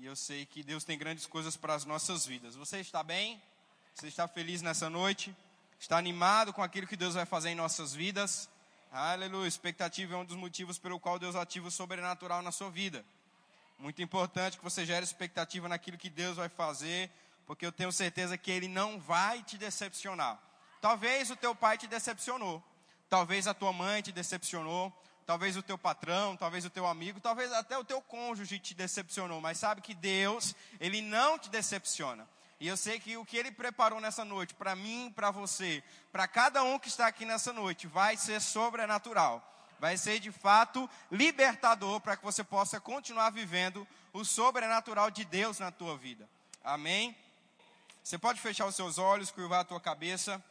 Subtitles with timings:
[0.00, 2.56] E eu sei que Deus tem grandes coisas para as nossas vidas.
[2.56, 3.38] Você está bem?
[3.94, 5.36] Você está feliz nessa noite?
[5.78, 8.48] Está animado com aquilo que Deus vai fazer em nossas vidas?
[8.90, 9.46] Aleluia.
[9.46, 13.04] Expectativa é um dos motivos pelo qual Deus ativa o sobrenatural na sua vida.
[13.78, 17.10] Muito importante que você gere expectativa naquilo que Deus vai fazer,
[17.46, 20.40] porque eu tenho certeza que Ele não vai te decepcionar.
[20.80, 22.64] Talvez o teu pai te decepcionou,
[23.10, 24.90] talvez a tua mãe te decepcionou,
[25.30, 29.40] talvez o teu patrão, talvez o teu amigo, talvez até o teu cônjuge te decepcionou,
[29.40, 32.28] mas sabe que Deus, Ele não te decepciona.
[32.58, 36.26] E eu sei que o que Ele preparou nessa noite, para mim, para você, para
[36.26, 39.40] cada um que está aqui nessa noite, vai ser sobrenatural.
[39.78, 45.60] Vai ser de fato libertador para que você possa continuar vivendo o sobrenatural de Deus
[45.60, 46.28] na tua vida.
[46.64, 47.16] Amém?
[48.02, 50.42] Você pode fechar os seus olhos, curvar a tua cabeça.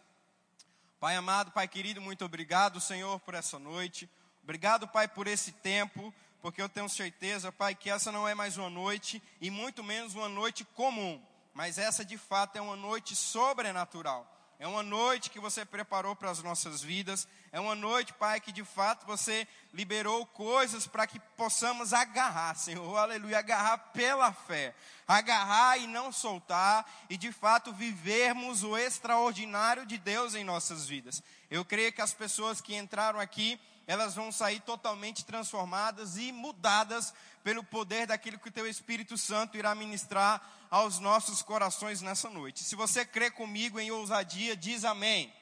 [1.01, 4.09] Pai amado, Pai querido, muito obrigado, Senhor, por essa noite.
[4.49, 8.57] Obrigado, Pai, por esse tempo, porque eu tenho certeza, Pai, que essa não é mais
[8.57, 11.21] uma noite e muito menos uma noite comum,
[11.53, 14.25] mas essa de fato é uma noite sobrenatural.
[14.57, 17.27] É uma noite que você preparou para as nossas vidas.
[17.51, 22.97] É uma noite, Pai, que de fato você liberou coisas para que possamos agarrar, Senhor,
[22.97, 24.73] aleluia, agarrar pela fé.
[25.07, 31.21] Agarrar e não soltar, e de fato vivermos o extraordinário de Deus em nossas vidas.
[31.51, 33.59] Eu creio que as pessoas que entraram aqui
[33.89, 37.11] elas vão sair totalmente transformadas e mudadas
[37.43, 42.63] pelo poder daquilo que o teu Espírito Santo irá ministrar aos nossos corações nessa noite.
[42.63, 45.33] Se você crê comigo em ousadia, diz amém.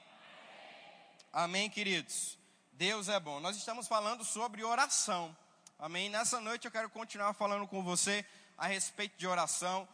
[1.33, 2.37] Amém, amém queridos.
[2.71, 3.41] Deus é bom.
[3.41, 5.35] Nós estamos falando sobre oração.
[5.77, 6.07] Amém.
[6.07, 8.25] Nessa noite eu quero continuar falando com você
[8.57, 9.85] a respeito de oração.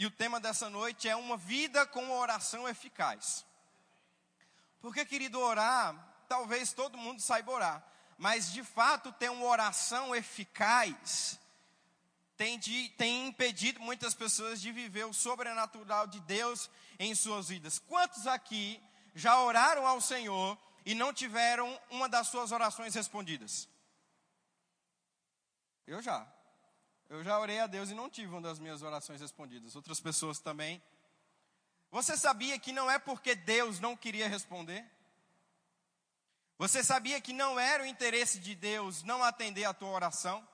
[0.00, 3.46] E o tema dessa noite é uma vida com oração eficaz.
[4.80, 7.84] Porque, querido, orar talvez todo mundo saiba orar,
[8.16, 11.38] mas de fato ter uma oração eficaz
[12.38, 17.80] tem, de, tem impedido muitas pessoas de viver o sobrenatural de Deus em suas vidas.
[17.80, 18.80] Quantos aqui
[19.12, 23.68] já oraram ao Senhor e não tiveram uma das suas orações respondidas?
[25.84, 26.24] Eu já.
[27.08, 29.74] Eu já orei a Deus e não tive uma das minhas orações respondidas.
[29.74, 30.80] Outras pessoas também.
[31.90, 34.88] Você sabia que não é porque Deus não queria responder?
[36.58, 40.46] Você sabia que não era o interesse de Deus não atender a tua oração?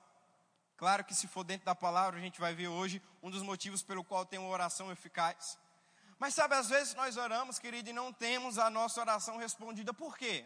[0.77, 3.81] Claro que se for dentro da palavra, a gente vai ver hoje um dos motivos
[3.81, 5.57] pelo qual tem uma oração eficaz.
[6.19, 9.93] Mas sabe, às vezes nós oramos, querido, e não temos a nossa oração respondida.
[9.95, 10.45] Por quê?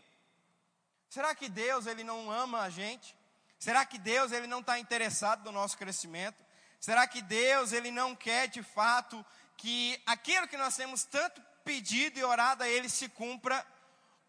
[1.09, 3.13] Será que Deus ele não ama a gente?
[3.57, 6.41] Será que Deus ele não está interessado no nosso crescimento?
[6.79, 9.25] Será que Deus ele não quer de fato
[9.57, 13.65] que aquilo que nós temos tanto pedido e orado a Ele se cumpra?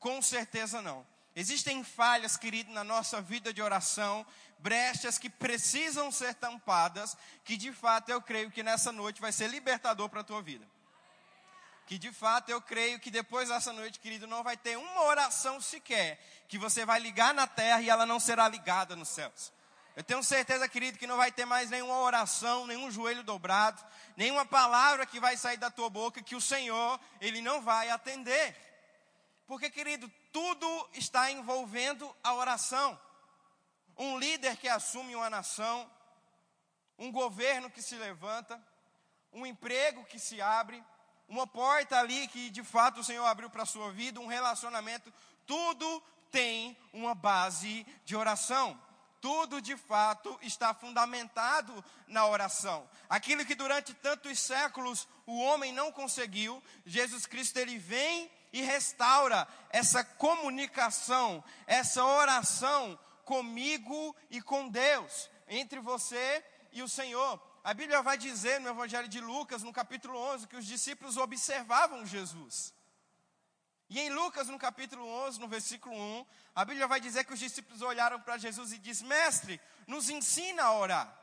[0.01, 1.07] Com certeza não.
[1.35, 4.27] Existem falhas, querido, na nossa vida de oração,
[4.59, 9.49] brechas que precisam ser tampadas, que de fato eu creio que nessa noite vai ser
[9.49, 10.67] libertador para a tua vida.
[11.87, 15.61] Que de fato eu creio que depois dessa noite, querido, não vai ter uma oração
[15.61, 19.53] sequer que você vai ligar na terra e ela não será ligada nos céus.
[19.97, 23.85] Eu tenho certeza, querido, que não vai ter mais nenhuma oração, nenhum joelho dobrado,
[24.17, 28.57] nenhuma palavra que vai sair da tua boca que o Senhor, Ele não vai atender.
[29.47, 32.99] Porque, querido, tudo está envolvendo a oração.
[33.97, 35.91] Um líder que assume uma nação,
[36.99, 38.61] um governo que se levanta,
[39.33, 40.83] um emprego que se abre,
[41.29, 45.13] uma porta ali que de fato o Senhor abriu para a sua vida, um relacionamento,
[45.47, 48.81] tudo tem uma base de oração.
[49.21, 52.89] Tudo de fato está fundamentado na oração.
[53.09, 59.47] Aquilo que durante tantos séculos o homem não conseguiu, Jesus Cristo ele vem e restaura
[59.71, 67.41] essa comunicação, essa oração comigo e com Deus, entre você e o Senhor.
[67.63, 72.07] A Bíblia vai dizer no Evangelho de Lucas, no capítulo 11, que os discípulos observavam
[72.07, 72.75] Jesus.
[73.89, 77.41] E em Lucas, no capítulo 11, no versículo 1, a Bíblia vai dizer que os
[77.41, 81.21] discípulos olharam para Jesus e disse: Mestre, nos ensina a orar.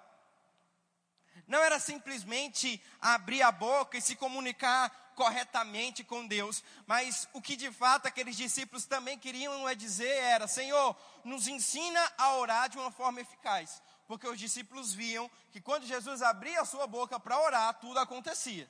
[1.48, 7.55] Não era simplesmente abrir a boca e se comunicar corretamente com Deus, mas o que
[7.55, 12.78] de fato aqueles discípulos também queriam é dizer era: Senhor, nos ensina a orar de
[12.78, 17.41] uma forma eficaz, porque os discípulos viam que quando Jesus abria a sua boca para
[17.41, 18.69] orar, tudo acontecia.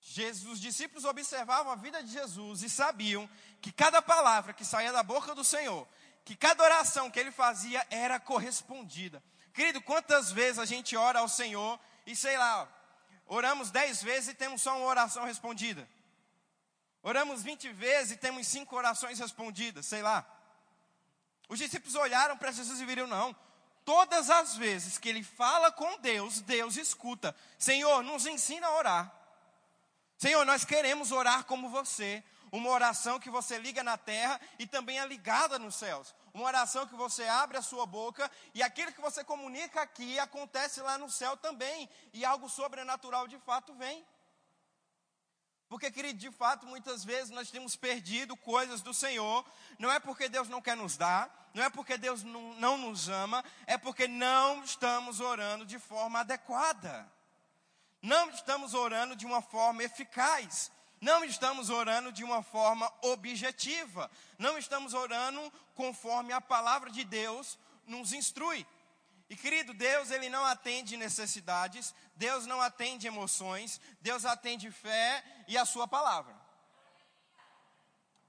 [0.00, 3.28] Jesus, os discípulos observavam a vida de Jesus e sabiam
[3.60, 5.88] que cada palavra que saía da boca do Senhor,
[6.24, 9.20] que cada oração que ele fazia era correspondida.
[9.52, 12.68] Querido, quantas vezes a gente ora ao Senhor e sei lá,
[13.26, 15.88] oramos dez vezes e temos só uma oração respondida.
[17.02, 20.26] Oramos vinte vezes e temos cinco orações respondidas, sei lá.
[21.48, 23.36] Os discípulos olharam para Jesus e viram, não,
[23.84, 27.36] todas as vezes que ele fala com Deus, Deus escuta.
[27.58, 29.12] Senhor, nos ensina a orar.
[30.16, 32.24] Senhor, nós queremos orar como você.
[32.50, 36.14] Uma oração que você liga na terra e também é ligada nos céus.
[36.34, 40.80] Uma oração que você abre a sua boca e aquilo que você comunica aqui acontece
[40.80, 41.88] lá no céu também.
[42.12, 44.04] E algo sobrenatural de fato vem.
[45.68, 49.44] Porque, querido, de fato, muitas vezes nós temos perdido coisas do Senhor.
[49.78, 53.08] Não é porque Deus não quer nos dar, não é porque Deus não, não nos
[53.08, 57.08] ama, é porque não estamos orando de forma adequada.
[58.02, 60.70] Não estamos orando de uma forma eficaz.
[61.04, 64.10] Não estamos orando de uma forma objetiva.
[64.38, 68.66] Não estamos orando conforme a palavra de Deus nos instrui.
[69.28, 75.58] E querido, Deus ele não atende necessidades, Deus não atende emoções, Deus atende fé e
[75.58, 76.34] a sua palavra.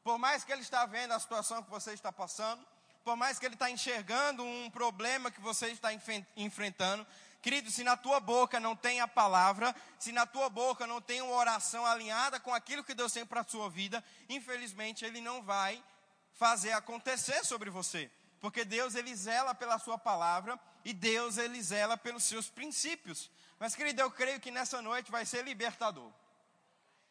[0.04, 2.66] Por mais que ele está vendo a situação que você está passando,
[3.06, 5.92] por mais que ele está enxergando um problema que você está
[6.36, 7.07] enfrentando,
[7.45, 11.21] querido, se na tua boca não tem a palavra, se na tua boca não tem
[11.21, 15.44] uma oração alinhada com aquilo que Deus tem para a sua vida, infelizmente ele não
[15.44, 15.80] vai
[16.33, 18.09] fazer acontecer sobre você.
[18.42, 23.30] Porque Deus ele zela pela sua palavra e Deus ele zela pelos seus princípios.
[23.59, 26.12] Mas querido, eu creio que nessa noite vai ser libertador.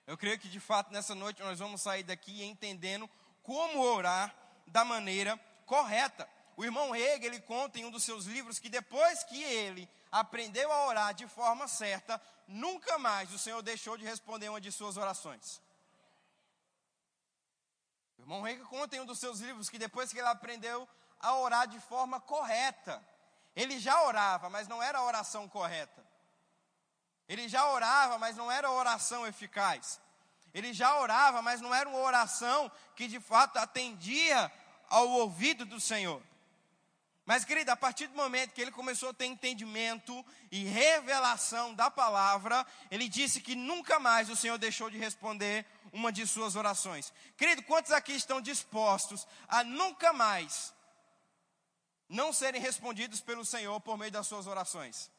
[0.05, 3.09] Eu creio que de fato nessa noite nós vamos sair daqui entendendo
[3.41, 4.35] como orar
[4.67, 6.29] da maneira correta.
[6.57, 10.73] O irmão Hegel ele conta em um dos seus livros que depois que ele aprendeu
[10.73, 14.97] a orar de forma certa, nunca mais o Senhor deixou de responder uma de suas
[14.97, 15.61] orações.
[18.17, 20.89] O irmão Hegel conta em um dos seus livros que depois que ele aprendeu
[21.19, 23.05] a orar de forma correta,
[23.57, 26.07] ele já orava, mas não era a oração correta.
[27.29, 30.01] Ele já orava, mas não era a oração eficaz.
[30.53, 34.53] Ele já orava, mas não era uma oração que de fato atendia
[34.89, 36.23] ao ouvido do Senhor.
[37.27, 41.91] Mas, querida, a partir do momento que ele começou a ter entendimento e revelação da
[41.91, 47.13] palavra, ele disse que nunca mais o Senhor deixou de responder uma de suas orações.
[47.37, 50.75] Querido, quantos aqui estão dispostos a nunca mais
[52.09, 55.11] não serem respondidos pelo Senhor por meio das suas orações.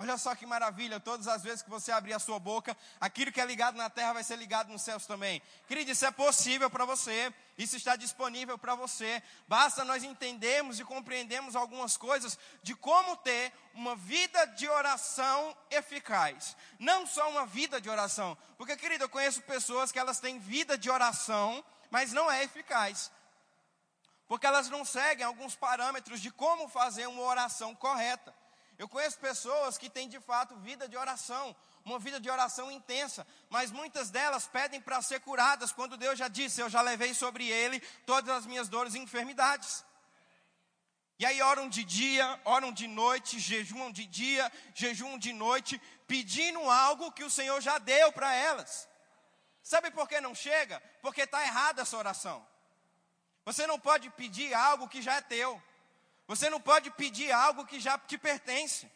[0.00, 3.40] Olha só que maravilha, todas as vezes que você abrir a sua boca, aquilo que
[3.40, 5.42] é ligado na terra vai ser ligado nos céus também.
[5.66, 9.20] Querido, isso é possível para você, isso está disponível para você.
[9.48, 16.56] Basta nós entendermos e compreendermos algumas coisas de como ter uma vida de oração eficaz.
[16.78, 20.78] Não só uma vida de oração, porque, querido, eu conheço pessoas que elas têm vida
[20.78, 23.10] de oração, mas não é eficaz
[24.28, 28.34] porque elas não seguem alguns parâmetros de como fazer uma oração correta.
[28.78, 31.54] Eu conheço pessoas que têm de fato vida de oração,
[31.84, 36.28] uma vida de oração intensa, mas muitas delas pedem para ser curadas, quando Deus já
[36.28, 39.84] disse: Eu já levei sobre ele todas as minhas dores e enfermidades.
[41.18, 46.70] E aí oram de dia, oram de noite, jejuam de dia, jejuam de noite, pedindo
[46.70, 48.88] algo que o Senhor já deu para elas.
[49.60, 50.80] Sabe por que não chega?
[51.02, 52.46] Porque está errada essa oração.
[53.44, 55.60] Você não pode pedir algo que já é teu.
[56.28, 58.88] Você não pode pedir algo que já te pertence.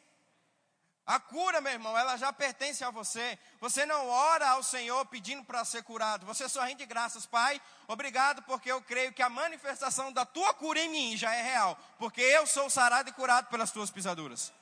[1.05, 3.38] A cura, meu irmão, ela já pertence a você.
[3.58, 6.26] Você não ora ao Senhor pedindo para ser curado.
[6.26, 7.61] Você só rende graças, Pai.
[7.88, 11.76] Obrigado, porque eu creio que a manifestação da tua cura em mim já é real.
[11.99, 14.52] Porque eu sou sarado e curado pelas tuas pisaduras.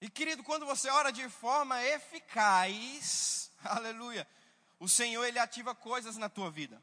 [0.00, 4.26] E querido, quando você ora de forma eficaz, aleluia,
[4.80, 6.82] o Senhor ele ativa coisas na tua vida.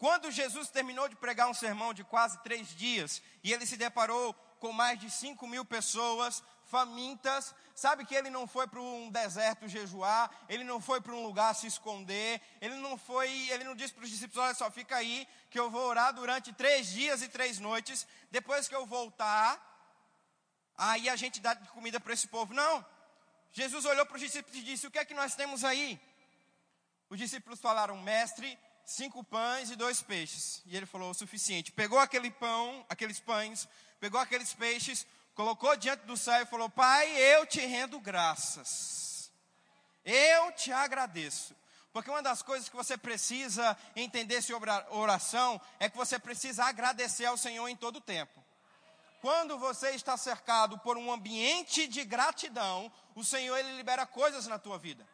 [0.00, 4.32] Quando Jesus terminou de pregar um sermão de quase três dias e ele se deparou
[4.58, 9.68] com mais de cinco mil pessoas famintas, sabe que ele não foi para um deserto
[9.68, 13.92] jejuar, ele não foi para um lugar se esconder, ele não foi, ele não disse
[13.92, 17.28] para os discípulos: olha só, fica aí que eu vou orar durante três dias e
[17.28, 18.06] três noites.
[18.30, 19.60] Depois que eu voltar,
[20.78, 22.54] aí a gente dá comida para esse povo.
[22.54, 22.82] Não.
[23.52, 26.00] Jesus olhou para os discípulos e disse: o que é que nós temos aí?
[27.10, 28.58] Os discípulos falaram, mestre,
[28.90, 30.62] cinco pães e dois peixes.
[30.66, 31.72] E ele falou o suficiente.
[31.72, 33.68] Pegou aquele pão, aqueles pães,
[34.00, 39.30] pegou aqueles peixes, colocou diante do céu e falou: Pai, eu te rendo graças.
[40.04, 41.54] Eu te agradeço.
[41.92, 47.26] Porque uma das coisas que você precisa entender sobre oração é que você precisa agradecer
[47.26, 48.44] ao Senhor em todo o tempo.
[49.20, 54.58] Quando você está cercado por um ambiente de gratidão, o Senhor ele libera coisas na
[54.58, 55.06] tua vida.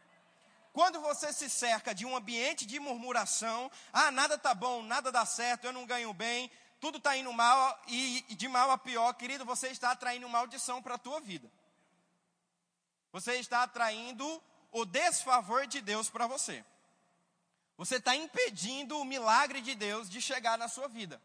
[0.76, 5.25] Quando você se cerca de um ambiente de murmuração, ah, nada tá bom, nada dá
[5.25, 9.42] certo, eu não ganho bem, tudo está indo mal e de mal a pior, querido,
[9.42, 11.50] você está atraindo maldição para a tua vida.
[13.11, 16.62] Você está atraindo o desfavor de Deus para você.
[17.78, 21.18] Você está impedindo o milagre de Deus de chegar na sua vida.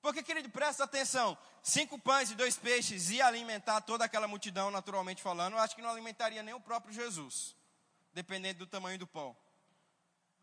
[0.00, 5.20] Porque, querido, presta atenção: cinco pães e dois peixes ia alimentar toda aquela multidão, naturalmente
[5.20, 5.56] falando.
[5.56, 7.54] Eu acho que não alimentaria nem o próprio Jesus,
[8.12, 9.36] dependendo do tamanho do pão.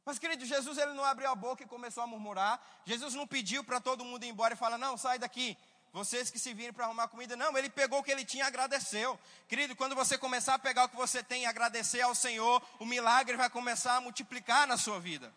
[0.05, 2.59] Mas, querido, Jesus ele não abriu a boca e começou a murmurar.
[2.85, 5.57] Jesus não pediu para todo mundo ir embora e falar: não, sai daqui.
[5.91, 8.47] Vocês que se virem para arrumar comida, não, ele pegou o que ele tinha e
[8.47, 9.19] agradeceu.
[9.47, 12.85] Querido, quando você começar a pegar o que você tem e agradecer ao Senhor, o
[12.85, 15.33] milagre vai começar a multiplicar na sua vida.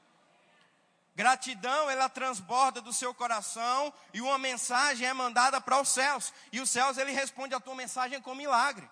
[1.14, 6.32] Gratidão, ela transborda do seu coração e uma mensagem é mandada para os céus.
[6.50, 8.88] E os céus, ele responde a tua mensagem com milagre.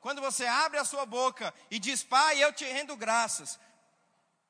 [0.00, 3.58] Quando você abre a sua boca e diz, Pai, eu te rendo graças.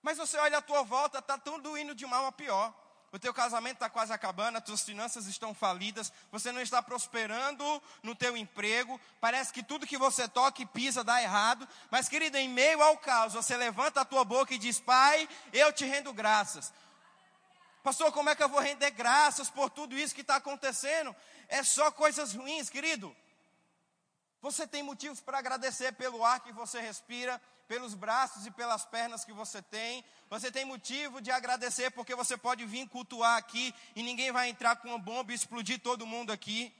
[0.02, 2.74] Mas você olha à tua volta, está tudo indo de mal a pior
[3.12, 7.82] o teu casamento está quase acabando, as tuas finanças estão falidas, você não está prosperando
[8.02, 12.36] no teu emprego, parece que tudo que você toca e pisa dá errado, mas querido,
[12.36, 16.12] em meio ao caos, você levanta a tua boca e diz, Pai, eu te rendo
[16.12, 16.72] graças.
[17.82, 21.16] Pastor, como é que eu vou render graças por tudo isso que está acontecendo?
[21.48, 23.14] É só coisas ruins, querido.
[24.42, 29.24] Você tem motivos para agradecer pelo ar que você respira, pelos braços e pelas pernas
[29.24, 30.04] que você tem.
[30.28, 34.76] Você tem motivo de agradecer porque você pode vir cultuar aqui e ninguém vai entrar
[34.76, 36.74] com uma bomba e explodir todo mundo aqui.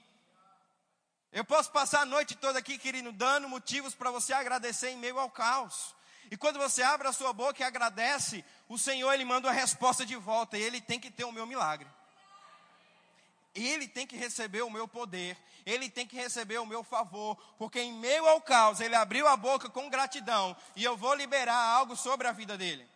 [1.33, 5.19] Eu posso passar a noite toda aqui, querido, dando motivos para você agradecer em meio
[5.19, 5.95] ao caos.
[6.31, 10.05] E quando você abre a sua boca e agradece, o Senhor ele manda uma resposta
[10.07, 11.89] de volta e ele tem que ter o meu milagre.
[13.55, 17.81] Ele tem que receber o meu poder, ele tem que receber o meu favor, porque
[17.81, 21.97] em meio ao caos ele abriu a boca com gratidão e eu vou liberar algo
[21.97, 22.89] sobre a vida dele.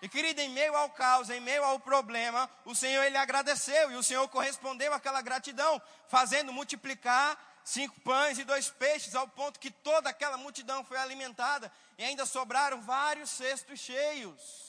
[0.00, 3.96] E querido, em meio ao caos, em meio ao problema, o Senhor ele agradeceu e
[3.96, 9.72] o Senhor correspondeu àquela gratidão, fazendo multiplicar cinco pães e dois peixes, ao ponto que
[9.72, 14.68] toda aquela multidão foi alimentada e ainda sobraram vários cestos cheios.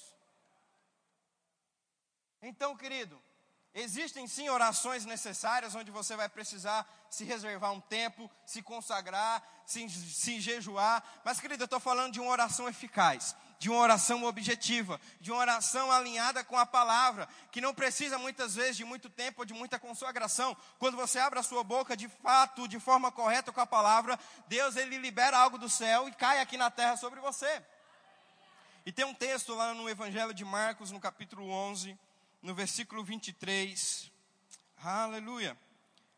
[2.41, 3.21] Então, querido,
[3.79, 9.89] Existem sim orações necessárias onde você vai precisar se reservar um tempo, se consagrar, se,
[9.89, 11.01] se jejuar.
[11.23, 15.39] Mas, querido, eu estou falando de uma oração eficaz, de uma oração objetiva, de uma
[15.39, 19.53] oração alinhada com a palavra, que não precisa muitas vezes de muito tempo ou de
[19.53, 20.57] muita consagração.
[20.77, 24.19] Quando você abre a sua boca de fato, de forma correta com a palavra,
[24.49, 27.63] Deus ele libera algo do céu e cai aqui na terra sobre você.
[28.85, 31.97] E tem um texto lá no Evangelho de Marcos, no capítulo 11
[32.41, 34.11] no versículo 23.
[34.83, 35.57] Aleluia.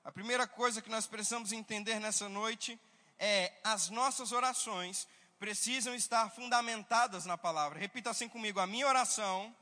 [0.04, 2.80] A primeira coisa que nós precisamos entender nessa noite
[3.20, 5.08] é as nossas orações
[5.40, 7.80] precisam estar fundamentadas na palavra.
[7.80, 9.56] Repita assim comigo: a minha oração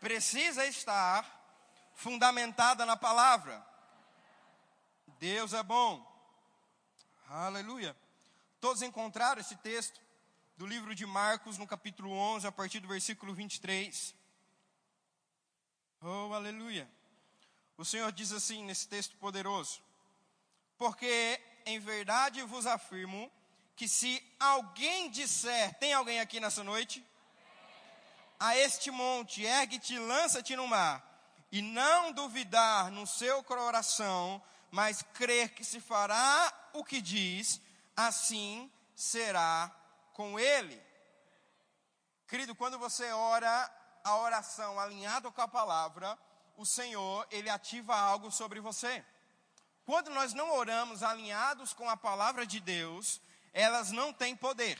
[0.00, 1.24] precisa estar
[1.94, 3.64] fundamentada na palavra.
[5.18, 6.04] Deus é bom.
[7.28, 7.96] Aleluia.
[8.60, 10.00] Todos encontraram esse texto
[10.56, 14.14] do livro de Marcos, no capítulo 11, a partir do versículo 23.
[16.06, 16.86] Oh, aleluia.
[17.78, 19.80] O Senhor diz assim nesse texto poderoso:
[20.76, 23.32] Porque em verdade vos afirmo
[23.74, 27.02] que se alguém disser, tem alguém aqui nessa noite?
[28.38, 31.02] A este monte, ergue-te, lança-te no mar,
[31.50, 37.62] e não duvidar no seu coração, mas crer que se fará o que diz,
[37.96, 39.74] assim será
[40.12, 40.78] com ele.
[42.28, 43.72] Querido, quando você ora,
[44.04, 46.16] a oração alinhada com a palavra,
[46.56, 49.02] o Senhor, ele ativa algo sobre você.
[49.86, 53.20] Quando nós não oramos alinhados com a palavra de Deus,
[53.52, 54.78] elas não têm poder.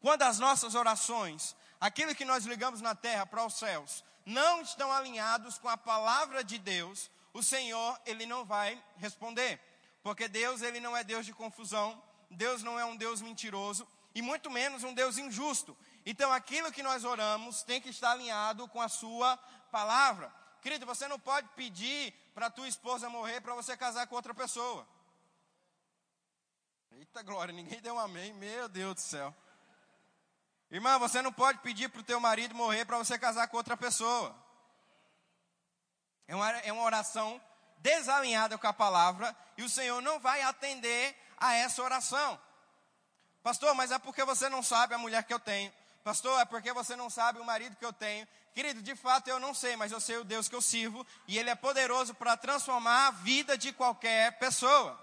[0.00, 4.90] Quando as nossas orações, aquilo que nós ligamos na terra para os céus, não estão
[4.90, 9.60] alinhados com a palavra de Deus, o Senhor, ele não vai responder.
[10.02, 14.22] Porque Deus, ele não é Deus de confusão, Deus não é um Deus mentiroso, e
[14.22, 15.76] muito menos um Deus injusto.
[16.04, 19.36] Então, aquilo que nós oramos tem que estar alinhado com a sua
[19.70, 20.32] palavra.
[20.62, 24.86] Querido, você não pode pedir para tua esposa morrer para você casar com outra pessoa.
[26.92, 29.34] Eita glória, ninguém deu um amém, meu Deus do céu.
[30.70, 33.76] Irmã, você não pode pedir para o teu marido morrer para você casar com outra
[33.76, 34.36] pessoa.
[36.28, 37.40] É uma, é uma oração
[37.78, 42.40] desalinhada com a palavra e o Senhor não vai atender a essa oração.
[43.42, 45.72] Pastor, mas é porque você não sabe a mulher que eu tenho.
[46.02, 48.26] Pastor, é porque você não sabe o marido que eu tenho.
[48.54, 51.38] Querido, de fato eu não sei, mas eu sei o Deus que eu sirvo e
[51.38, 54.98] Ele é poderoso para transformar a vida de qualquer pessoa.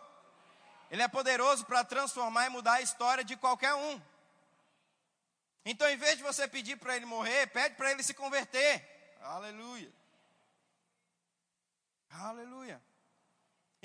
[0.90, 4.02] Ele é poderoso para transformar e mudar a história de qualquer um.
[5.66, 9.18] Então, em vez de você pedir para ele morrer, pede para ele se converter.
[9.22, 9.92] Aleluia.
[12.10, 12.82] Aleluia.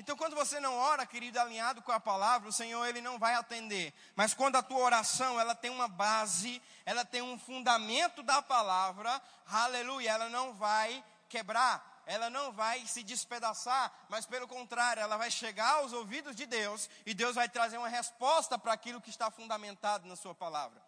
[0.03, 3.35] Então, quando você não ora, querido, alinhado com a palavra, o Senhor ele não vai
[3.35, 3.95] atender.
[4.17, 9.23] Mas quando a tua oração ela tem uma base, ela tem um fundamento da palavra,
[9.47, 12.03] aleluia, ela não vai quebrar.
[12.05, 16.91] ela não vai se despedaçar, mas pelo contrário, ela vai chegar aos ouvidos de Deus
[17.07, 20.83] e Deus vai trazer uma resposta para aquilo que está fundamentado na Sua palavra.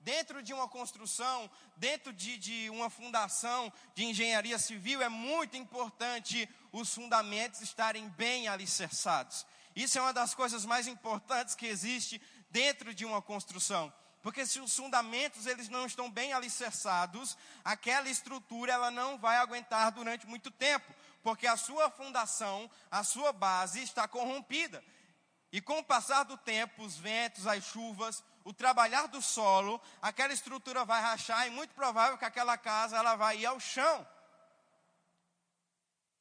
[0.00, 6.48] Dentro de uma construção, dentro de, de uma fundação de engenharia civil, é muito importante
[6.72, 9.46] os fundamentos estarem bem alicerçados.
[9.74, 12.20] Isso é uma das coisas mais importantes que existe
[12.50, 13.92] dentro de uma construção.
[14.22, 19.92] Porque se os fundamentos eles não estão bem alicerçados, aquela estrutura ela não vai aguentar
[19.92, 24.82] durante muito tempo, porque a sua fundação, a sua base está corrompida.
[25.52, 30.32] E com o passar do tempo, os ventos, as chuvas, o trabalhar do solo, aquela
[30.32, 34.06] estrutura vai rachar e muito provável que aquela casa ela vai ir ao chão.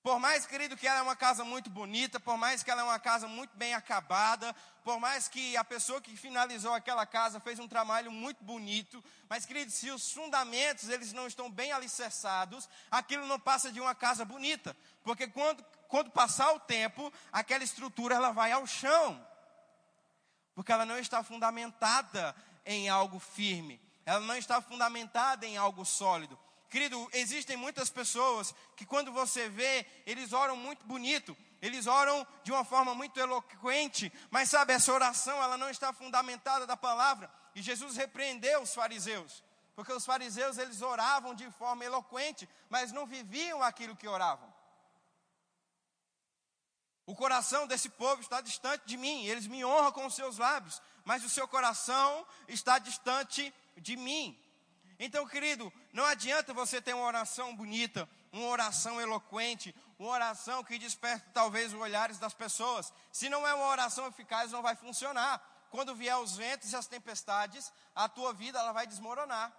[0.03, 2.83] Por mais, querido, que ela é uma casa muito bonita, por mais que ela é
[2.83, 7.59] uma casa muito bem acabada, por mais que a pessoa que finalizou aquela casa fez
[7.59, 13.25] um trabalho muito bonito, mas, querido, se os fundamentos eles não estão bem alicerçados, aquilo
[13.27, 18.31] não passa de uma casa bonita, porque quando, quando passar o tempo, aquela estrutura ela
[18.31, 19.21] vai ao chão,
[20.55, 22.33] porque ela não está fundamentada
[22.65, 26.39] em algo firme, ela não está fundamentada em algo sólido.
[26.69, 32.51] Querido, existem muitas pessoas que quando você vê, eles oram muito bonito, eles oram de
[32.51, 37.31] uma forma muito eloquente, mas sabe, essa oração, ela não está fundamentada da palavra.
[37.55, 39.41] E Jesus repreendeu os fariseus,
[39.75, 44.53] porque os fariseus, eles oravam de forma eloquente, mas não viviam aquilo que oravam.
[47.05, 50.81] O coração desse povo está distante de mim, eles me honram com os seus lábios,
[51.05, 54.37] mas o seu coração está distante de mim.
[54.99, 60.79] Então, querido, não adianta você ter uma oração bonita, uma oração eloquente, uma oração que
[60.79, 62.91] desperta talvez os olhares das pessoas.
[63.11, 65.41] Se não é uma oração eficaz, não vai funcionar.
[65.69, 69.53] Quando vier os ventos e as tempestades, a tua vida ela vai desmoronar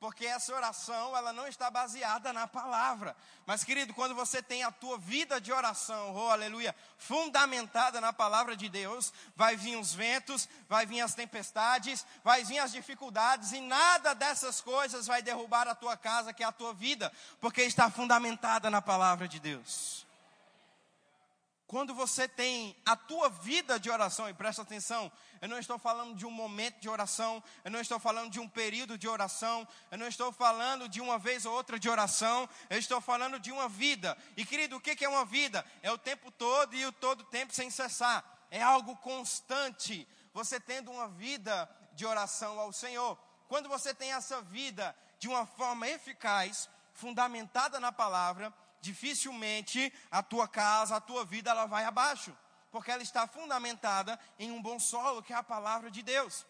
[0.00, 3.16] porque essa oração ela não está baseada na palavra.
[3.44, 8.56] Mas querido, quando você tem a tua vida de oração, oh aleluia, fundamentada na palavra
[8.56, 13.60] de Deus, vai vir os ventos, vai vir as tempestades, vai vir as dificuldades e
[13.60, 17.90] nada dessas coisas vai derrubar a tua casa, que é a tua vida, porque está
[17.90, 20.07] fundamentada na palavra de Deus.
[21.68, 26.16] Quando você tem a tua vida de oração, e presta atenção, eu não estou falando
[26.16, 29.98] de um momento de oração, eu não estou falando de um período de oração, eu
[29.98, 33.68] não estou falando de uma vez ou outra de oração, eu estou falando de uma
[33.68, 34.16] vida.
[34.34, 35.62] E querido, o que é uma vida?
[35.82, 40.08] É o tempo todo e o todo tempo sem cessar, é algo constante.
[40.32, 43.18] Você tendo uma vida de oração ao Senhor.
[43.46, 50.46] Quando você tem essa vida de uma forma eficaz, fundamentada na palavra, dificilmente a tua
[50.46, 52.36] casa, a tua vida, ela vai abaixo,
[52.70, 56.46] porque ela está fundamentada em um bom solo, que é a palavra de Deus.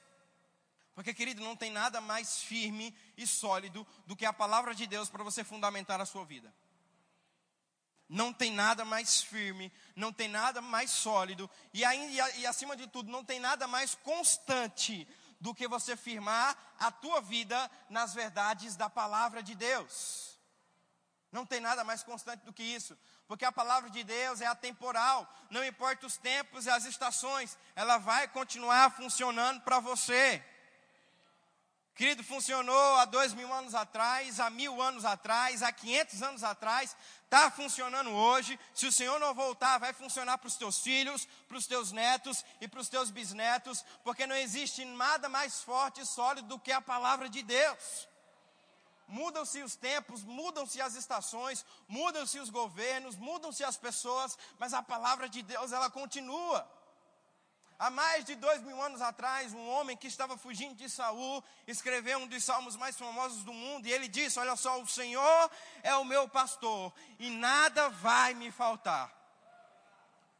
[0.94, 5.08] Porque, querido, não tem nada mais firme e sólido do que a palavra de Deus
[5.08, 6.52] para você fundamentar a sua vida.
[8.08, 12.86] Não tem nada mais firme, não tem nada mais sólido, e, ainda, e acima de
[12.86, 15.06] tudo, não tem nada mais constante
[15.40, 20.37] do que você firmar a tua vida nas verdades da palavra de Deus.
[21.30, 25.30] Não tem nada mais constante do que isso, porque a palavra de Deus é atemporal,
[25.50, 30.42] não importa os tempos e as estações, ela vai continuar funcionando para você.
[31.94, 36.96] Querido, funcionou há dois mil anos atrás, há mil anos atrás, há quinhentos anos atrás,
[37.24, 38.58] está funcionando hoje.
[38.72, 42.44] Se o Senhor não voltar, vai funcionar para os teus filhos, para os teus netos
[42.60, 46.72] e para os teus bisnetos, porque não existe nada mais forte e sólido do que
[46.72, 48.07] a palavra de Deus
[49.08, 55.28] mudam-se os tempos, mudam-se as estações, mudam-se os governos, mudam-se as pessoas, mas a palavra
[55.28, 56.68] de Deus ela continua.
[57.78, 62.18] Há mais de dois mil anos atrás, um homem que estava fugindo de Saul escreveu
[62.18, 65.50] um dos salmos mais famosos do mundo e ele disse: Olha só, o Senhor
[65.84, 69.16] é o meu pastor e nada vai me faltar.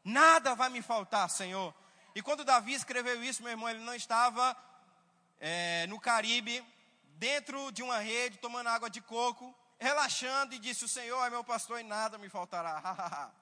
[0.03, 1.73] Nada vai me faltar, Senhor.
[2.13, 4.55] E quando Davi escreveu isso, meu irmão, ele não estava
[5.39, 6.61] é, no Caribe,
[7.19, 11.43] dentro de uma rede, tomando água de coco, relaxando, e disse: O Senhor é meu
[11.43, 13.31] pastor e nada me faltará.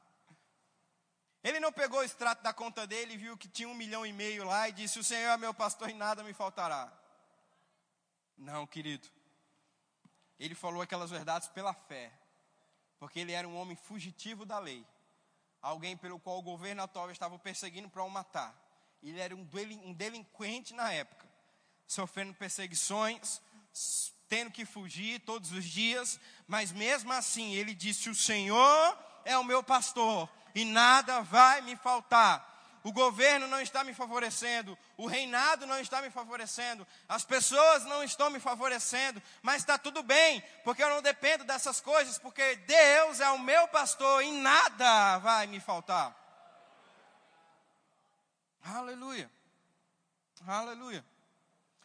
[1.44, 4.44] Ele não pegou o extrato da conta dele viu que tinha um milhão e meio
[4.44, 6.92] lá e disse: O Senhor é meu pastor e nada me faltará.
[8.36, 9.08] Não, querido.
[10.40, 12.12] Ele falou aquelas verdades pela fé,
[13.00, 14.86] porque ele era um homem fugitivo da lei,
[15.62, 18.56] alguém pelo qual o governo atual estava perseguindo para o matar.
[19.02, 21.28] Ele era um delinquente na época,
[21.88, 23.42] sofrendo perseguições,
[24.28, 29.44] tendo que fugir todos os dias, mas mesmo assim ele disse: O Senhor é o
[29.44, 32.46] meu pastor e nada vai me faltar.
[32.84, 38.02] o governo não está me favorecendo, o reinado não está me favorecendo, as pessoas não
[38.02, 43.20] estão me favorecendo, mas está tudo bem, porque eu não dependo dessas coisas, porque Deus
[43.20, 46.16] é o meu pastor e nada vai me faltar.
[48.64, 49.30] Aleluia.
[50.46, 51.06] Aleluia.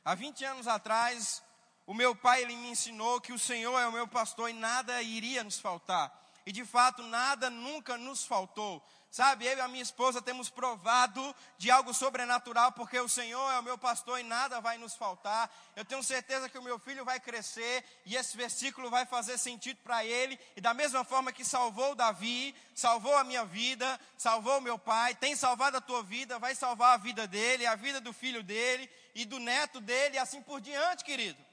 [0.04, 1.42] Há 20 anos atrás,
[1.86, 5.02] o meu pai ele me ensinou que o Senhor é o meu pastor e nada
[5.02, 6.20] iria nos faltar.
[6.44, 8.82] E de fato, nada nunca nos faltou.
[9.10, 13.58] Sabe, eu e a minha esposa temos provado de algo sobrenatural, porque o Senhor é
[13.58, 15.54] o meu pastor e nada vai nos faltar.
[15.76, 19.78] Eu tenho certeza que o meu filho vai crescer e esse versículo vai fazer sentido
[19.84, 20.40] para ele.
[20.56, 25.36] E da mesma forma que salvou Davi, salvou a minha vida, salvou meu pai, tem
[25.36, 29.26] salvado a tua vida, vai salvar a vida dele, a vida do filho dele e
[29.26, 31.51] do neto dele e assim por diante, querido.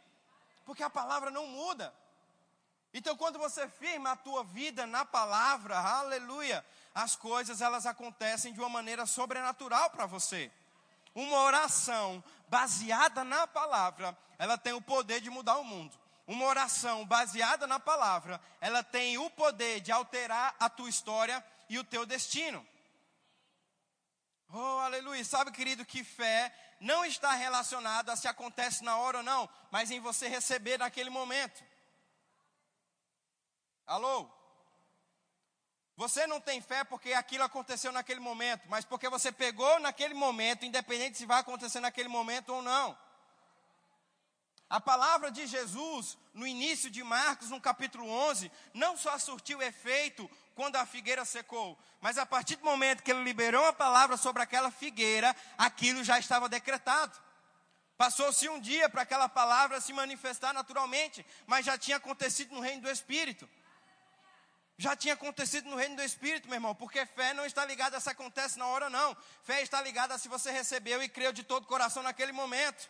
[0.69, 1.91] Porque a palavra não muda.
[2.93, 8.59] Então, quando você firma a tua vida na palavra, aleluia, as coisas elas acontecem de
[8.59, 10.51] uma maneira sobrenatural para você.
[11.15, 15.97] Uma oração baseada na palavra, ela tem o poder de mudar o mundo.
[16.27, 21.79] Uma oração baseada na palavra, ela tem o poder de alterar a tua história e
[21.79, 22.63] o teu destino.
[24.51, 25.23] Oh, aleluia.
[25.23, 29.91] Sabe, querido, que fé não está relacionada a se acontece na hora ou não, mas
[29.91, 31.63] em você receber naquele momento.
[33.85, 34.29] Alô?
[35.95, 40.65] Você não tem fé porque aquilo aconteceu naquele momento, mas porque você pegou naquele momento,
[40.65, 42.97] independente se vai acontecer naquele momento ou não.
[44.69, 50.29] A palavra de Jesus, no início de Marcos, no capítulo 11, não só surtiu efeito
[50.59, 54.43] quando a figueira secou, mas a partir do momento que ele liberou a palavra sobre
[54.43, 57.17] aquela figueira, aquilo já estava decretado.
[57.95, 62.81] Passou-se um dia para aquela palavra se manifestar naturalmente, mas já tinha acontecido no reino
[62.81, 63.49] do Espírito.
[64.77, 68.01] Já tinha acontecido no reino do Espírito, meu irmão, porque fé não está ligada a
[68.01, 69.15] se acontece na hora, não.
[69.43, 72.89] Fé está ligada a se você recebeu e creu de todo o coração naquele momento.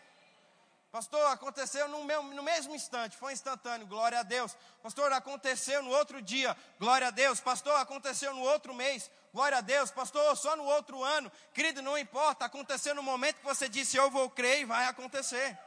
[0.92, 4.58] Pastor, aconteceu no, meu, no mesmo instante, foi instantâneo, glória a Deus.
[4.82, 7.40] Pastor, aconteceu no outro dia, glória a Deus.
[7.40, 9.92] Pastor, aconteceu no outro mês, glória a Deus.
[9.92, 11.32] Pastor, só no outro ano.
[11.54, 15.58] Querido, não importa, aconteceu no momento que você disse eu vou crer e vai acontecer.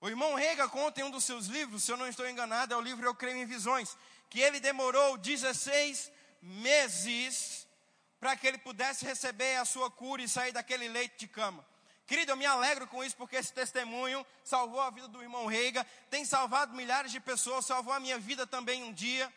[0.00, 2.76] O irmão Rega conta em um dos seus livros, se eu não estou enganado, é
[2.76, 3.96] o livro Eu Creio em Visões
[4.28, 6.10] que ele demorou 16
[6.42, 7.66] meses
[8.20, 11.64] para que ele pudesse receber a sua cura e sair daquele leito de cama.
[12.06, 15.84] Querido, eu me alegro com isso porque esse testemunho salvou a vida do irmão Reiga,
[16.08, 19.32] tem salvado milhares de pessoas, salvou a minha vida também um dia.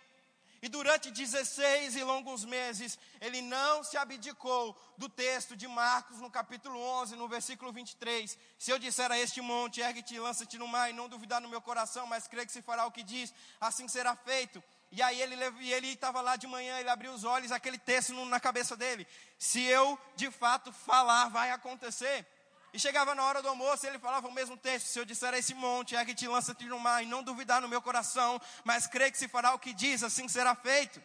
[0.61, 6.29] E durante 16 e longos meses, ele não se abdicou do texto de Marcos, no
[6.29, 8.37] capítulo 11, no versículo 23.
[8.57, 11.61] Se eu disser a este monte, ergue-te lança-te no mar, e não duvidar no meu
[11.61, 14.61] coração, mas crê que se fará o que diz, assim será feito.
[14.91, 15.35] E aí ele
[15.71, 19.07] ele estava lá de manhã, ele abriu os olhos, aquele texto na cabeça dele.
[19.37, 22.27] Se eu de fato falar, vai acontecer.
[22.71, 24.87] E chegava na hora do almoço, ele falava o mesmo texto.
[24.87, 27.61] Se eu disser a esse monte, é que te lança-te no mar, e não duvidar
[27.61, 31.01] no meu coração, mas crê que se fará o que diz, assim será feito.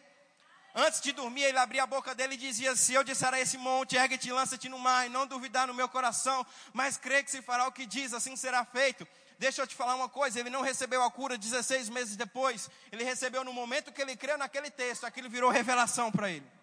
[0.75, 3.57] Antes de dormir, ele abria a boca dele e dizia: Se eu disser a esse
[3.57, 7.31] monte, ergue-te e lança-te no mar, e não duvidar no meu coração, mas crê que
[7.31, 9.07] se fará o que diz, assim será feito.
[9.39, 13.03] Deixa eu te falar uma coisa: ele não recebeu a cura 16 meses depois, ele
[13.03, 16.54] recebeu no momento que ele creu naquele texto, aquilo virou revelação para ele.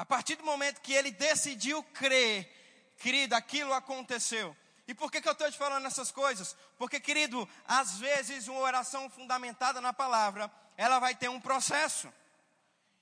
[0.00, 2.48] A partir do momento que ele decidiu crer,
[2.96, 4.56] querido, aquilo aconteceu.
[4.88, 6.56] E por que, que eu estou te falando essas coisas?
[6.78, 12.12] Porque, querido, às vezes uma oração fundamentada na palavra, ela vai ter um processo.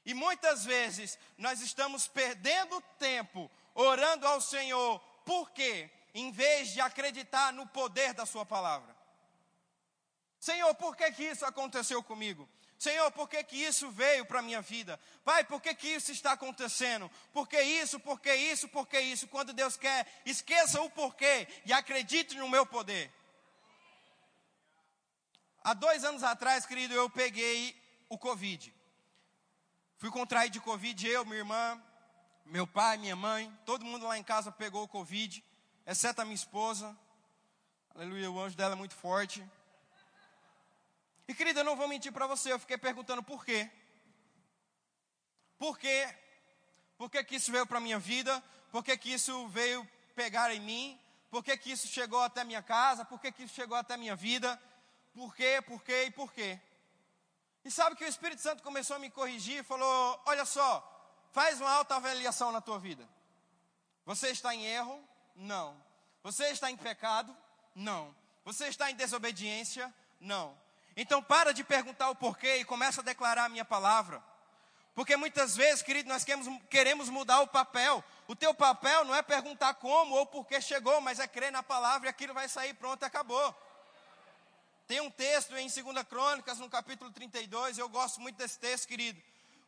[0.05, 4.99] E muitas vezes nós estamos perdendo tempo orando ao Senhor.
[5.25, 5.91] Por quê?
[6.15, 8.97] em vez de acreditar no poder da Sua palavra.
[10.39, 12.49] Senhor, por que, que isso aconteceu comigo?
[12.79, 14.99] Senhor, por que, que isso veio para a minha vida?
[15.25, 17.11] Pai, por que, que isso está acontecendo?
[17.33, 19.27] Por que isso, por que isso, por que isso?
[19.27, 23.13] Quando Deus quer, esqueça o porquê e acredite no meu poder.
[25.65, 27.77] Há dois anos atrás, querido, eu peguei
[28.09, 28.73] o Covid.
[29.97, 31.83] Fui contraído de Covid, eu, minha irmã,
[32.47, 35.45] meu pai, minha mãe, todo mundo lá em casa pegou o Covid
[35.89, 36.95] exceto a minha esposa.
[37.95, 39.43] Aleluia, o anjo dela é muito forte.
[41.29, 43.71] E querida, eu não vou mentir para você, eu fiquei perguntando por quê.
[45.59, 46.09] Por quê?
[46.97, 48.43] Por que, que isso veio para a minha vida?
[48.73, 50.99] Por que, que isso veio pegar em mim?
[51.31, 53.05] Por que, que isso chegou até minha casa?
[53.05, 54.61] Por que, que isso chegou até minha vida?
[55.13, 56.59] Por quê, por quê e por quê?
[57.65, 60.83] E sabe que o Espírito Santo começou a me corrigir e falou: Olha só,
[61.33, 63.07] faz uma alta avaliação na tua vida.
[64.07, 65.77] Você está em erro, não.
[66.23, 67.37] Você está em pecado?
[67.75, 68.15] Não.
[68.45, 69.93] Você está em desobediência?
[70.19, 70.57] Não.
[71.01, 74.21] Então para de perguntar o porquê e começa a declarar a minha palavra.
[74.97, 78.03] Porque muitas vezes, querido, nós queremos, queremos mudar o papel.
[78.27, 81.63] O teu papel não é perguntar como ou por que chegou, mas é crer na
[81.63, 83.55] palavra e aquilo vai sair pronto e acabou.
[84.89, 89.23] Tem um texto em 2 Crônicas, no capítulo 32, eu gosto muito desse texto, querido,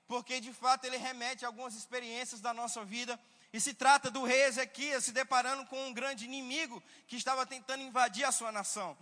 [0.09, 3.21] porque de fato ele remete a algumas experiências da nossa vida.
[3.53, 7.85] E se trata do rei Ezequias se deparando com um grande inimigo que estava tentando
[7.85, 8.99] invadir a sua nação.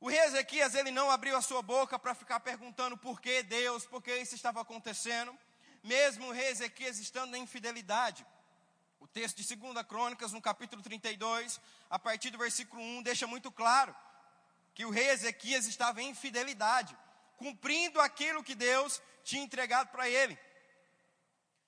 [0.00, 3.84] O rei Ezequias, ele não abriu a sua boca para ficar perguntando por que Deus,
[3.84, 5.38] por que isso estava acontecendo,
[5.82, 8.26] mesmo o rei Ezequias estando em infidelidade.
[8.98, 11.60] O texto de 2 Crônicas, no capítulo 32,
[11.90, 13.94] a partir do versículo 1, deixa muito claro
[14.74, 16.96] que o rei Ezequias estava em infidelidade,
[17.36, 20.38] cumprindo aquilo que Deus tinha entregado para ele.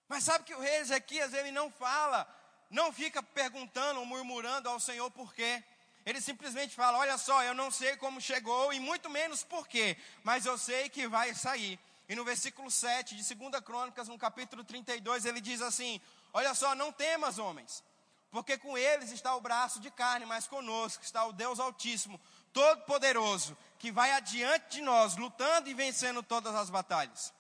[0.09, 2.27] Mas sabe que o rei Ezequias, ele não fala,
[2.71, 5.63] não fica perguntando ou murmurando ao Senhor por quê.
[6.05, 9.97] Ele simplesmente fala: Olha só, eu não sei como chegou e muito menos por quê,
[10.25, 11.79] mas eu sei que vai sair.
[12.09, 16.01] E no versículo 7 de 2 Crônicas, no capítulo 32, ele diz assim:
[16.33, 17.85] Olha só, não temas, homens,
[18.31, 22.21] porque com eles está o braço de carne, mas conosco está o Deus Altíssimo,
[22.53, 27.33] Todo-Poderoso, que vai adiante de nós, lutando e vencendo todas as batalhas.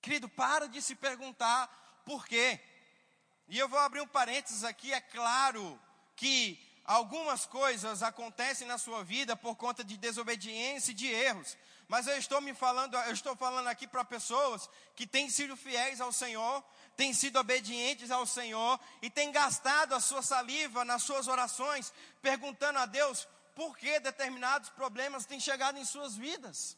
[0.00, 2.58] Querido, para de se perguntar por quê.
[3.48, 5.78] E eu vou abrir um parênteses aqui, é claro
[6.16, 11.56] que algumas coisas acontecem na sua vida por conta de desobediência e de erros.
[11.88, 16.00] Mas eu estou me falando, eu estou falando aqui para pessoas que têm sido fiéis
[16.00, 16.64] ao Senhor,
[16.96, 22.78] têm sido obedientes ao Senhor e têm gastado a sua saliva nas suas orações, perguntando
[22.78, 26.76] a Deus por que determinados problemas têm chegado em suas vidas.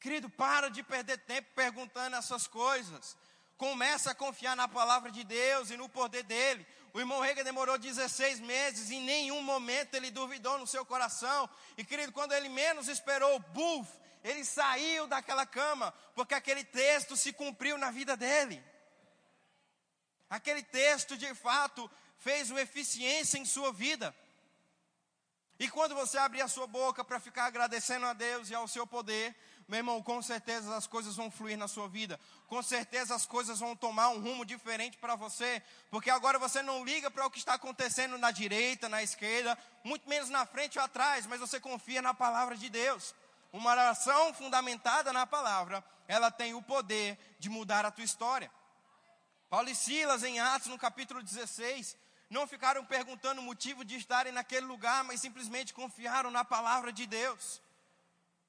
[0.00, 3.16] Querido, para de perder tempo perguntando essas coisas.
[3.56, 6.66] Começa a confiar na palavra de Deus e no poder dele.
[6.96, 11.46] O irmão Rega demorou 16 meses, em nenhum momento ele duvidou no seu coração.
[11.76, 13.86] E querido, quando ele menos esperou, buf,
[14.24, 18.64] ele saiu daquela cama, porque aquele texto se cumpriu na vida dele.
[20.30, 24.16] Aquele texto, de fato, fez uma eficiência em sua vida.
[25.58, 28.86] E quando você abrir a sua boca para ficar agradecendo a Deus e ao seu
[28.86, 29.36] poder,
[29.68, 32.20] meu irmão, com certeza as coisas vão fluir na sua vida.
[32.46, 35.60] Com certeza as coisas vão tomar um rumo diferente para você.
[35.90, 40.08] Porque agora você não liga para o que está acontecendo na direita, na esquerda, muito
[40.08, 43.12] menos na frente ou atrás, mas você confia na palavra de Deus.
[43.52, 48.50] Uma oração fundamentada na palavra, ela tem o poder de mudar a tua história.
[49.50, 51.96] Paulo e Silas, em Atos, no capítulo 16,
[52.30, 57.04] não ficaram perguntando o motivo de estarem naquele lugar, mas simplesmente confiaram na palavra de
[57.06, 57.60] Deus.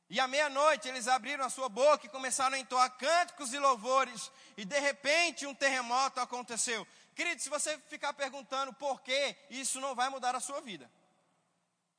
[0.09, 4.31] E à meia-noite eles abriram a sua boca e começaram a entoar cânticos e louvores,
[4.55, 6.87] e de repente um terremoto aconteceu.
[7.13, 10.89] Querido, se você ficar perguntando por quê, isso não vai mudar a sua vida.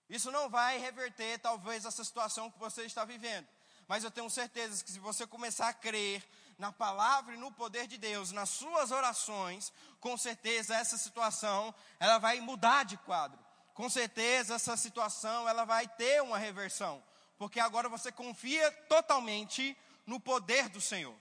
[0.08, 3.46] Isso não vai reverter, talvez, essa situação que você está vivendo.
[3.86, 7.86] Mas eu tenho certeza que se você começar a crer na palavra e no poder
[7.86, 13.38] de Deus, nas suas orações, com certeza essa situação, ela vai mudar de quadro.
[13.74, 17.02] Com certeza essa situação, ela vai ter uma reversão
[17.38, 21.16] porque agora você confia totalmente no poder do Senhor.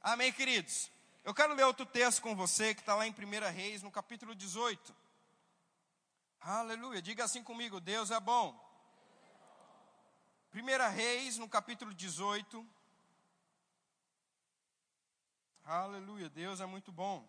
[0.00, 0.90] Amém, queridos?
[1.22, 4.34] Eu quero ler outro texto com você que está lá em 1 Reis, no capítulo
[4.34, 4.96] 18.
[6.40, 8.58] Aleluia, diga assim comigo: Deus é bom.
[10.54, 12.66] 1 Reis, no capítulo 18.
[15.64, 17.28] Aleluia, Deus é muito bom.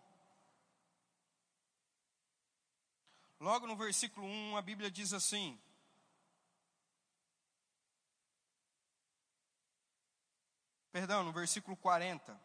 [3.38, 5.60] Logo no versículo 1, a Bíblia diz assim:
[10.92, 12.38] perdão, no versículo 40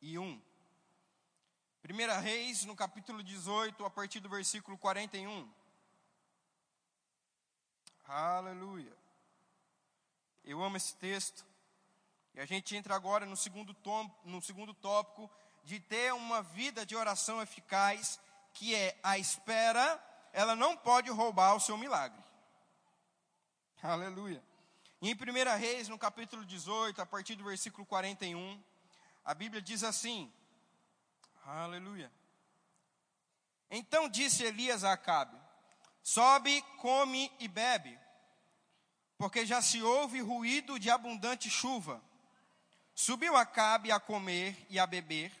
[0.00, 0.42] e 1.
[1.84, 5.50] 1 Reis, no capítulo 18, a partir do versículo 41.
[8.04, 8.96] Aleluia.
[10.44, 11.44] Eu amo esse texto.
[12.34, 15.30] E a gente entra agora no segundo, tom, no segundo tópico
[15.64, 18.18] de ter uma vida de oração eficaz,
[18.54, 22.22] que é a espera, ela não pode roubar o seu milagre.
[23.82, 24.42] Aleluia.
[25.04, 28.62] Em 1 Reis, no capítulo 18, a partir do versículo 41,
[29.24, 30.32] a Bíblia diz assim:
[31.44, 32.08] Aleluia.
[33.68, 35.36] Então disse Elias a Acabe:
[36.04, 37.98] Sobe, come e bebe,
[39.18, 42.00] porque já se ouve ruído de abundante chuva.
[42.94, 45.32] Subiu Acabe a comer e a beber.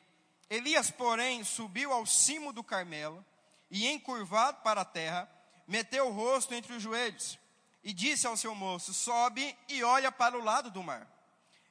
[0.50, 3.24] Elias, porém, subiu ao cimo do Carmelo
[3.70, 5.30] e, encurvado para a terra,
[5.68, 7.40] meteu o rosto entre os joelhos
[7.82, 11.06] e disse ao seu moço: Sobe e olha para o lado do mar.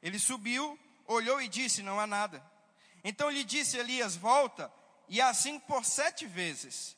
[0.02, 2.44] Ele subiu, olhou e disse: Não há nada.
[3.04, 4.72] Então lhe disse Elias: Volta,
[5.08, 6.98] e assim por sete vezes.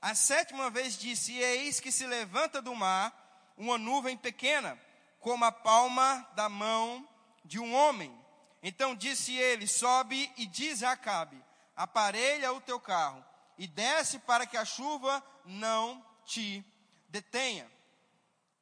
[0.00, 4.78] A sétima vez disse: Eis que se levanta do mar uma nuvem pequena,
[5.20, 7.06] como a palma da mão
[7.44, 8.14] de um homem.
[8.62, 11.42] Então disse ele: Sobe e diz a Acabe:
[11.76, 13.24] Aparelha o teu carro
[13.58, 16.64] e desce para que a chuva não te
[17.08, 17.70] detenha.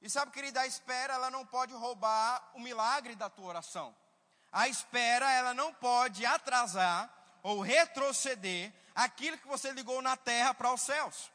[0.00, 3.94] E sabe, querida, a espera ela não pode roubar o milagre da tua oração.
[4.52, 10.72] A espera ela não pode atrasar ou retroceder aquilo que você ligou na terra para
[10.72, 11.30] os céus.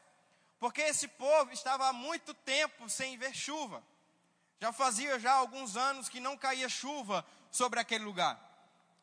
[0.58, 3.82] Porque esse povo estava há muito tempo sem ver chuva.
[4.60, 8.40] Já fazia já alguns anos que não caía chuva sobre aquele lugar.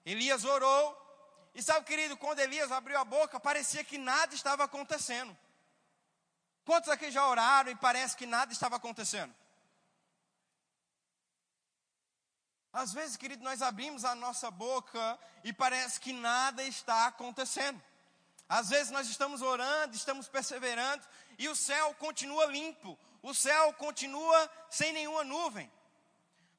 [0.04, 1.02] Elias orou,
[1.54, 5.38] e sabe, querido, quando Elias abriu a boca, parecia que nada estava acontecendo.
[6.63, 9.34] Quantos aqui já oraram e parece que nada estava acontecendo?
[12.73, 17.81] Às vezes, querido, nós abrimos a nossa boca e parece que nada está acontecendo.
[18.47, 21.05] Às vezes nós estamos orando, estamos perseverando
[21.38, 25.71] e o céu continua limpo, o céu continua sem nenhuma nuvem.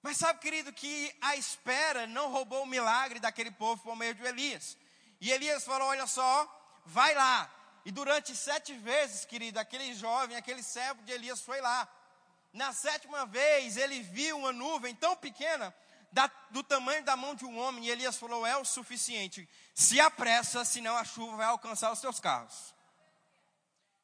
[0.03, 4.23] Mas sabe, querido, que a espera não roubou o milagre daquele povo por meio de
[4.25, 4.77] Elias.
[5.21, 7.51] E Elias falou: Olha só, vai lá.
[7.85, 11.89] E durante sete vezes, querido, aquele jovem, aquele servo de Elias foi lá.
[12.53, 15.75] Na sétima vez, ele viu uma nuvem tão pequena
[16.13, 19.49] da, do tamanho da mão de um homem, e Elias falou: é o suficiente.
[19.75, 22.75] Se apressa, senão a chuva vai alcançar os teus carros.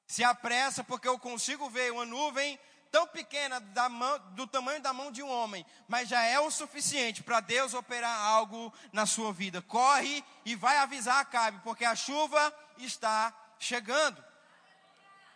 [0.06, 2.58] Se apressa, porque eu consigo ver uma nuvem
[2.90, 7.22] tão pequena mão, do tamanho da mão de um homem, mas já é o suficiente
[7.22, 9.60] para Deus operar algo na sua vida.
[9.60, 14.24] Corre e vai avisar a Cabe, porque a chuva está chegando.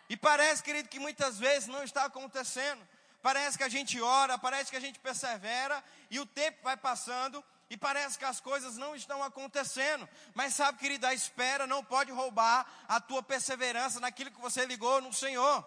[0.09, 2.81] E parece, querido, que muitas vezes não está acontecendo
[3.23, 5.81] parece que a gente ora, parece que a gente persevera,
[6.11, 10.07] e o tempo vai passando, e parece que as coisas não estão acontecendo.
[10.35, 15.01] Mas sabe, querido, a espera não pode roubar a tua perseverança naquilo que você ligou
[15.01, 15.65] no Senhor.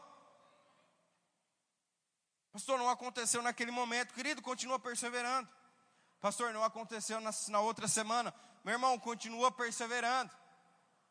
[2.53, 5.49] Pastor, não aconteceu naquele momento, querido, continua perseverando.
[6.21, 8.35] Pastor, não aconteceu na, na outra semana.
[8.65, 10.31] Meu irmão, continua perseverando.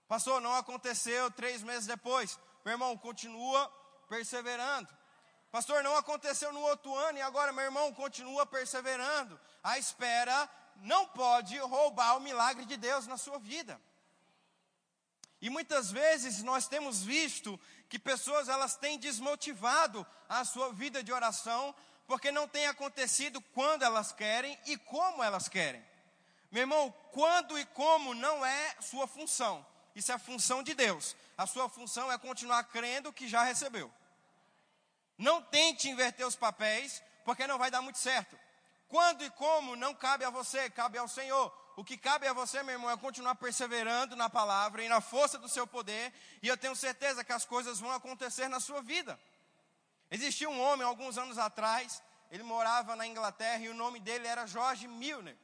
[0.07, 2.39] Pastor, não aconteceu três meses depois.
[2.63, 3.67] Meu irmão, continua
[4.07, 4.87] perseverando.
[5.55, 9.39] Pastor, não aconteceu no outro ano e agora meu irmão continua perseverando.
[9.63, 10.49] A espera
[10.81, 13.79] não pode roubar o milagre de Deus na sua vida.
[15.41, 21.13] E muitas vezes nós temos visto que pessoas elas têm desmotivado a sua vida de
[21.13, 21.73] oração
[22.05, 25.81] porque não tem acontecido quando elas querem e como elas querem.
[26.51, 29.65] Meu irmão, quando e como não é sua função.
[29.95, 31.15] Isso é função de Deus.
[31.37, 33.89] A sua função é continuar crendo que já recebeu.
[35.17, 38.37] Não tente inverter os papéis, porque não vai dar muito certo.
[38.87, 41.51] Quando e como não cabe a você, cabe ao Senhor.
[41.75, 45.37] O que cabe a você, meu irmão, é continuar perseverando na palavra e na força
[45.37, 49.19] do seu poder, e eu tenho certeza que as coisas vão acontecer na sua vida.
[50.09, 52.01] Existia um homem alguns anos atrás,
[52.31, 55.37] ele morava na Inglaterra e o nome dele era George Milner.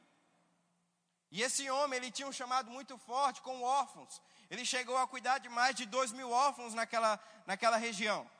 [1.30, 4.20] E esse homem, ele tinha um chamado muito forte com órfãos.
[4.50, 8.30] Ele chegou a cuidar de mais de dois mil órfãos naquela, naquela região.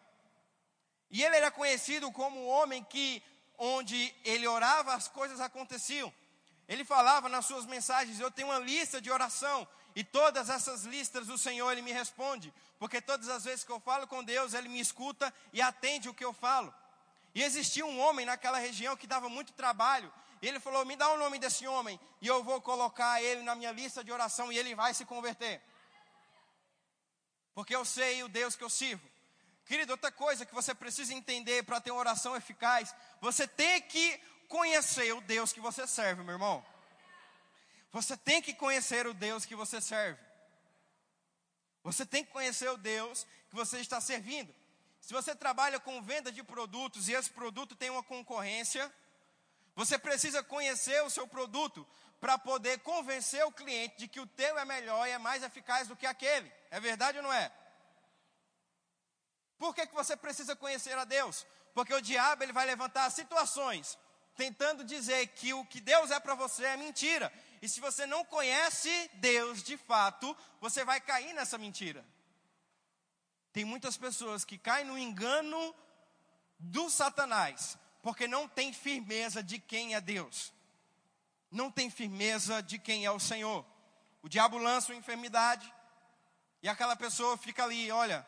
[1.12, 3.22] E ele era conhecido como o homem que,
[3.58, 6.12] onde ele orava, as coisas aconteciam.
[6.66, 11.28] Ele falava nas suas mensagens: Eu tenho uma lista de oração, e todas essas listas
[11.28, 14.70] o Senhor ele me responde, porque todas as vezes que eu falo com Deus, ele
[14.70, 16.74] me escuta e atende o que eu falo.
[17.34, 20.10] E existia um homem naquela região que dava muito trabalho.
[20.40, 23.54] E ele falou: Me dá o nome desse homem, e eu vou colocar ele na
[23.54, 25.60] minha lista de oração, e ele vai se converter.
[27.54, 29.11] Porque eu sei o Deus que eu sirvo.
[29.72, 34.20] Querido, outra coisa que você precisa entender para ter uma oração eficaz, você tem que
[34.46, 36.62] conhecer o Deus que você serve, meu irmão.
[37.90, 40.20] Você tem que conhecer o Deus que você serve.
[41.82, 44.54] Você tem que conhecer o Deus que você está servindo.
[45.00, 48.92] Se você trabalha com venda de produtos e esse produto tem uma concorrência,
[49.74, 51.88] você precisa conhecer o seu produto
[52.20, 55.88] para poder convencer o cliente de que o teu é melhor e é mais eficaz
[55.88, 56.52] do que aquele.
[56.70, 57.50] É verdade ou não é?
[59.62, 61.46] Por que, que você precisa conhecer a Deus?
[61.72, 63.96] Porque o diabo ele vai levantar situações
[64.34, 67.32] tentando dizer que o que Deus é para você é mentira.
[67.62, 72.04] E se você não conhece Deus de fato, você vai cair nessa mentira.
[73.52, 75.72] Tem muitas pessoas que caem no engano
[76.58, 80.52] do Satanás, porque não tem firmeza de quem é Deus.
[81.52, 83.64] Não tem firmeza de quem é o Senhor.
[84.22, 85.72] O diabo lança uma enfermidade
[86.60, 88.26] e aquela pessoa fica ali, olha,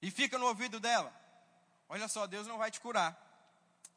[0.00, 1.12] e fica no ouvido dela.
[1.88, 3.16] Olha só, Deus não vai te curar.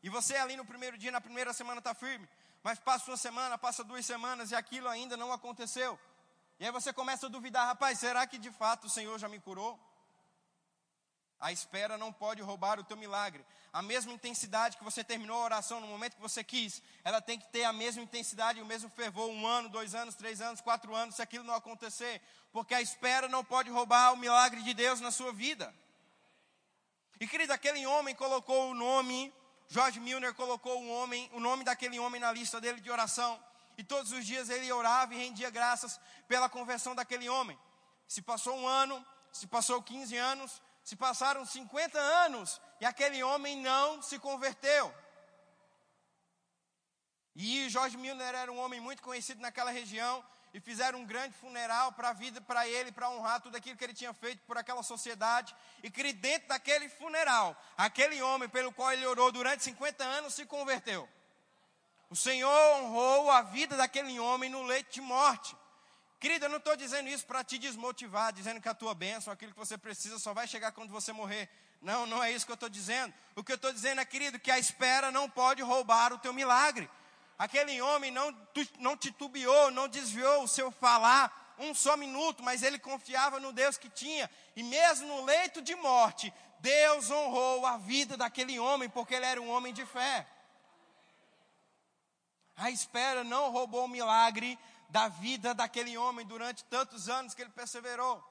[0.02, 2.28] E você ali no primeiro dia, na primeira semana está firme,
[2.64, 6.00] mas passa uma semana, passa duas semanas e aquilo ainda não aconteceu.
[6.60, 9.40] E aí você começa a duvidar, rapaz, será que de fato o Senhor já me
[9.40, 9.80] curou?
[11.40, 13.46] A espera não pode roubar o teu milagre.
[13.72, 17.40] A mesma intensidade que você terminou a oração no momento que você quis, ela tem
[17.40, 20.60] que ter a mesma intensidade e o mesmo fervor, um ano, dois anos, três anos,
[20.60, 22.22] quatro anos, se aquilo não acontecer.
[22.52, 25.74] Porque a espera não pode roubar o milagre de Deus na sua vida.
[27.20, 29.34] E querido, aquele homem colocou o nome,
[29.68, 33.40] George Milner colocou um homem, o nome daquele homem na lista dele de oração.
[33.78, 37.60] E todos os dias ele orava e rendia graças pela conversão daquele homem.
[38.08, 43.58] Se passou um ano, se passou 15 anos, se passaram 50 anos e aquele homem
[43.58, 44.94] não se converteu.
[47.36, 51.92] E Jorge Milner era um homem muito conhecido naquela região e fizeram um grande funeral
[51.92, 54.82] para a vida, para ele, para honrar tudo aquilo que ele tinha feito por aquela
[54.82, 55.56] sociedade.
[55.84, 60.46] E que dentro daquele funeral, aquele homem pelo qual ele orou durante 50 anos se
[60.46, 61.08] converteu.
[62.10, 65.56] O Senhor honrou a vida daquele homem no leito de morte.
[66.20, 69.54] Querida, eu não estou dizendo isso para te desmotivar, dizendo que a tua bênção, aquilo
[69.54, 71.48] que você precisa, só vai chegar quando você morrer.
[71.82, 73.14] Não, não é isso que eu estou dizendo.
[73.36, 76.34] O que eu estou dizendo é, querido, que a espera não pode roubar o teu
[76.34, 76.90] milagre.
[77.40, 78.36] Aquele homem não,
[78.80, 83.78] não titubeou, não desviou o seu falar um só minuto, mas ele confiava no Deus
[83.78, 84.30] que tinha.
[84.58, 89.42] E mesmo no leito de morte, Deus honrou a vida daquele homem, porque ele era
[89.42, 90.28] um homem de fé.
[92.58, 94.60] A espera não roubou o milagre
[94.90, 98.22] da vida daquele homem durante tantos anos que ele perseverou.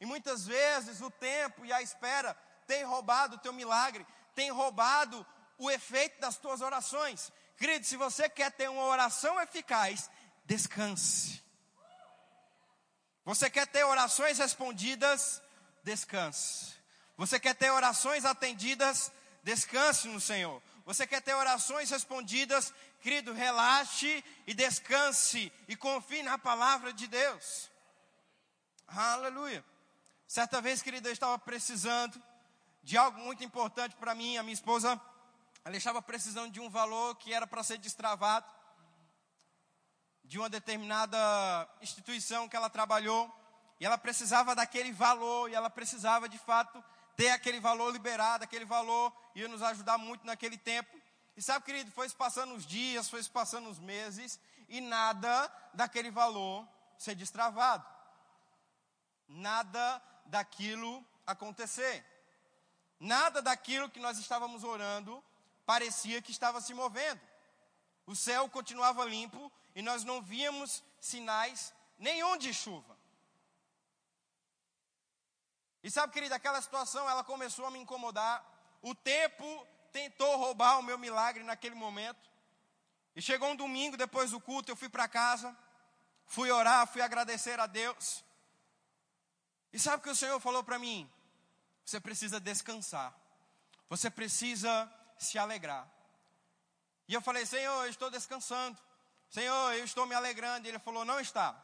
[0.00, 2.36] E muitas vezes o tempo e a espera
[2.66, 4.06] tem roubado o teu milagre,
[4.36, 5.26] tem roubado
[5.58, 7.32] o efeito das tuas orações.
[7.56, 10.10] Querido, se você quer ter uma oração eficaz,
[10.44, 11.42] descanse.
[13.24, 15.40] Você quer ter orações respondidas,
[15.84, 16.74] descanse.
[17.16, 20.60] Você quer ter orações atendidas, descanse no Senhor.
[20.84, 27.70] Você quer ter orações respondidas, querido, relaxe e descanse e confie na palavra de Deus.
[28.88, 29.64] Aleluia.
[30.26, 32.20] Certa vez, querido, eu estava precisando
[32.82, 34.36] de algo muito importante para mim.
[34.36, 35.00] A minha esposa,
[35.64, 38.46] ela estava precisando de um valor que era para ser destravado
[40.24, 43.30] de uma determinada instituição que ela trabalhou.
[43.78, 46.82] E ela precisava daquele valor, e ela precisava de fato
[47.16, 50.96] ter aquele valor liberado, aquele valor ia nos ajudar muito naquele tempo.
[51.36, 54.38] E sabe, querido, foi se passando os dias, foi se passando os meses,
[54.68, 57.84] e nada daquele valor ser destravado.
[59.28, 62.06] Nada daquilo acontecer.
[63.00, 65.22] Nada daquilo que nós estávamos orando
[65.64, 67.20] parecia que estava se movendo.
[68.06, 72.98] O céu continuava limpo e nós não víamos sinais nenhum de chuva.
[75.82, 78.44] E sabe, querida, aquela situação ela começou a me incomodar.
[78.80, 82.30] O tempo tentou roubar o meu milagre naquele momento.
[83.14, 85.56] E chegou um domingo depois do culto, eu fui para casa,
[86.24, 88.24] fui orar, fui agradecer a Deus.
[89.72, 91.10] E sabe o que o Senhor falou para mim?
[91.84, 93.14] Você precisa descansar.
[93.88, 94.90] Você precisa
[95.22, 95.88] se alegrar.
[97.08, 98.78] E eu falei, Senhor, eu estou descansando.
[99.30, 100.66] Senhor, eu estou me alegrando.
[100.66, 101.54] E ele falou, não está.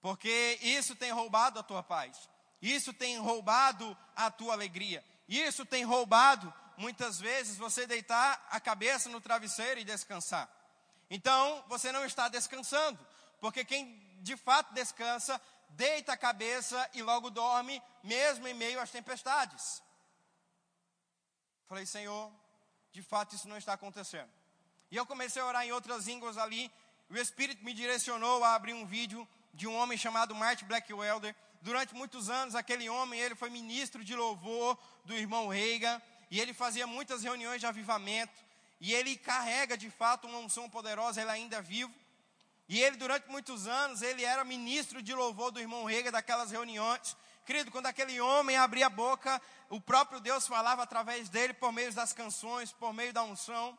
[0.00, 2.28] Porque isso tem roubado a tua paz.
[2.60, 5.04] Isso tem roubado a tua alegria.
[5.28, 10.48] Isso tem roubado muitas vezes você deitar a cabeça no travesseiro e descansar.
[11.10, 12.98] Então, você não está descansando,
[13.40, 15.40] porque quem de fato descansa,
[15.70, 19.82] deita a cabeça e logo dorme, mesmo em meio às tempestades.
[21.68, 22.32] Falei, Senhor,
[22.94, 24.30] de fato isso não está acontecendo.
[24.90, 26.70] E eu comecei a orar em outras línguas ali.
[27.10, 31.34] O Espírito me direcionou a abrir um vídeo de um homem chamado Martin Blackwelder.
[31.60, 36.54] Durante muitos anos, aquele homem, ele foi ministro de louvor do irmão Reagan e ele
[36.54, 38.44] fazia muitas reuniões de avivamento,
[38.80, 41.94] e ele carrega de fato uma unção poderosa, ele ainda é vivo.
[42.68, 47.16] E ele, durante muitos anos, ele era ministro de louvor do irmão Rega, daquelas reuniões.
[47.44, 51.92] Querido, quando aquele homem abria a boca, o próprio Deus falava através dele, por meio
[51.92, 53.78] das canções, por meio da unção.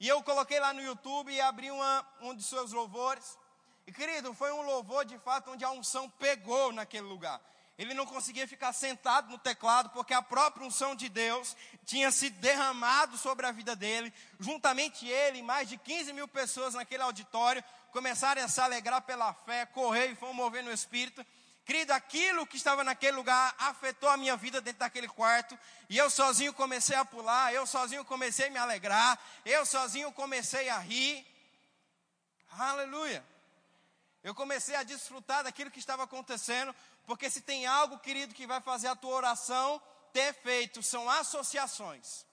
[0.00, 3.38] E eu coloquei lá no YouTube e abri uma, um de seus louvores.
[3.86, 7.40] E querido, foi um louvor de fato onde a unção pegou naquele lugar.
[7.78, 12.28] Ele não conseguia ficar sentado no teclado, porque a própria unção de Deus tinha se
[12.28, 14.12] derramado sobre a vida dele.
[14.40, 19.32] Juntamente ele e mais de 15 mil pessoas naquele auditório começaram a se alegrar pela
[19.32, 21.24] fé, correr e foram mover no Espírito.
[21.66, 25.58] Querido, aquilo que estava naquele lugar afetou a minha vida dentro daquele quarto.
[25.88, 30.68] E eu sozinho comecei a pular, eu sozinho comecei a me alegrar, eu sozinho comecei
[30.68, 31.26] a rir.
[32.52, 33.26] Aleluia.
[34.22, 36.72] Eu comecei a desfrutar daquilo que estava acontecendo,
[37.04, 42.24] porque se tem algo, querido, que vai fazer a tua oração ter efeito, são associações.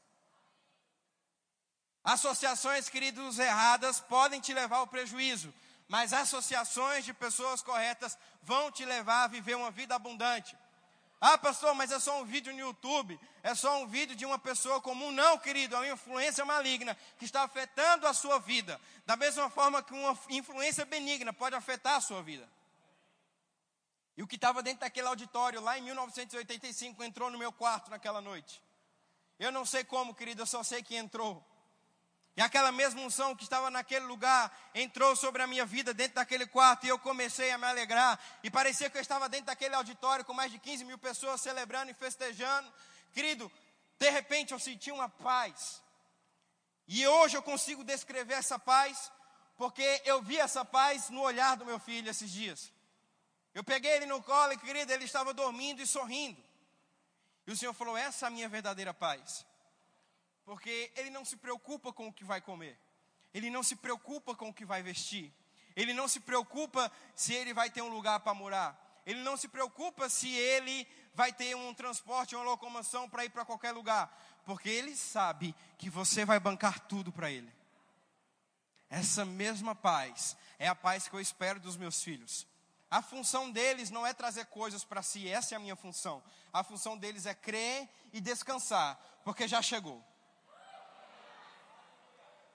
[2.04, 5.52] Associações, queridos, erradas podem te levar ao prejuízo,
[5.88, 10.58] mas associações de pessoas corretas vão te levar a viver uma vida abundante.
[11.26, 14.38] Ah, pastor, mas é só um vídeo no YouTube, é só um vídeo de uma
[14.38, 15.10] pessoa comum.
[15.10, 18.80] Não, querido, é uma influência maligna que está afetando a sua vida.
[19.06, 22.46] Da mesma forma que uma influência benigna pode afetar a sua vida.
[24.18, 28.20] E o que estava dentro daquele auditório lá em 1985 entrou no meu quarto naquela
[28.20, 28.62] noite.
[29.40, 31.44] Eu não sei como, querido, eu só sei que entrou.
[32.36, 36.48] E aquela mesma unção que estava naquele lugar entrou sobre a minha vida dentro daquele
[36.48, 38.20] quarto e eu comecei a me alegrar.
[38.44, 41.92] E parecia que eu estava dentro daquele auditório com mais de 15 mil pessoas celebrando
[41.92, 42.74] e festejando.
[43.14, 43.52] Querido,
[44.00, 45.82] de repente eu senti uma paz.
[46.88, 49.12] E hoje eu consigo descrever essa paz
[49.56, 52.72] porque eu vi essa paz no olhar do meu filho esses dias.
[53.54, 56.44] Eu peguei ele no colo e, querido, ele estava dormindo e sorrindo.
[57.46, 59.46] E o Senhor falou: Essa é a minha verdadeira paz.
[60.46, 62.78] Porque ele não se preocupa com o que vai comer.
[63.34, 65.34] Ele não se preocupa com o que vai vestir.
[65.76, 69.02] Ele não se preocupa se ele vai ter um lugar para morar.
[69.06, 73.46] Ele não se preocupa se ele vai ter um transporte, uma locomoção para ir para
[73.46, 74.16] qualquer lugar.
[74.46, 77.52] Porque ele sabe que você vai bancar tudo para ele.
[78.90, 82.46] Essa mesma paz é a paz que eu espero dos meus filhos.
[82.90, 86.22] A função deles não é trazer coisas para si, essa é a minha função.
[86.54, 90.06] A função deles é crer e descansar, porque já chegou.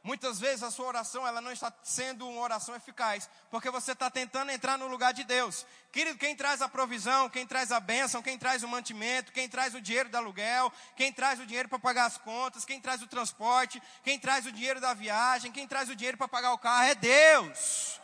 [0.02, 4.08] Muitas vezes a sua oração ela não está sendo uma oração eficaz, porque você está
[4.08, 5.66] tentando entrar no lugar de Deus.
[5.90, 9.74] Querido, quem traz a provisão, quem traz a bênção, quem traz o mantimento, quem traz
[9.74, 13.08] o dinheiro do aluguel, quem traz o dinheiro para pagar as contas, quem traz o
[13.08, 16.84] transporte, quem traz o dinheiro da viagem, quem traz o dinheiro para pagar o carro
[16.84, 18.00] é Deus.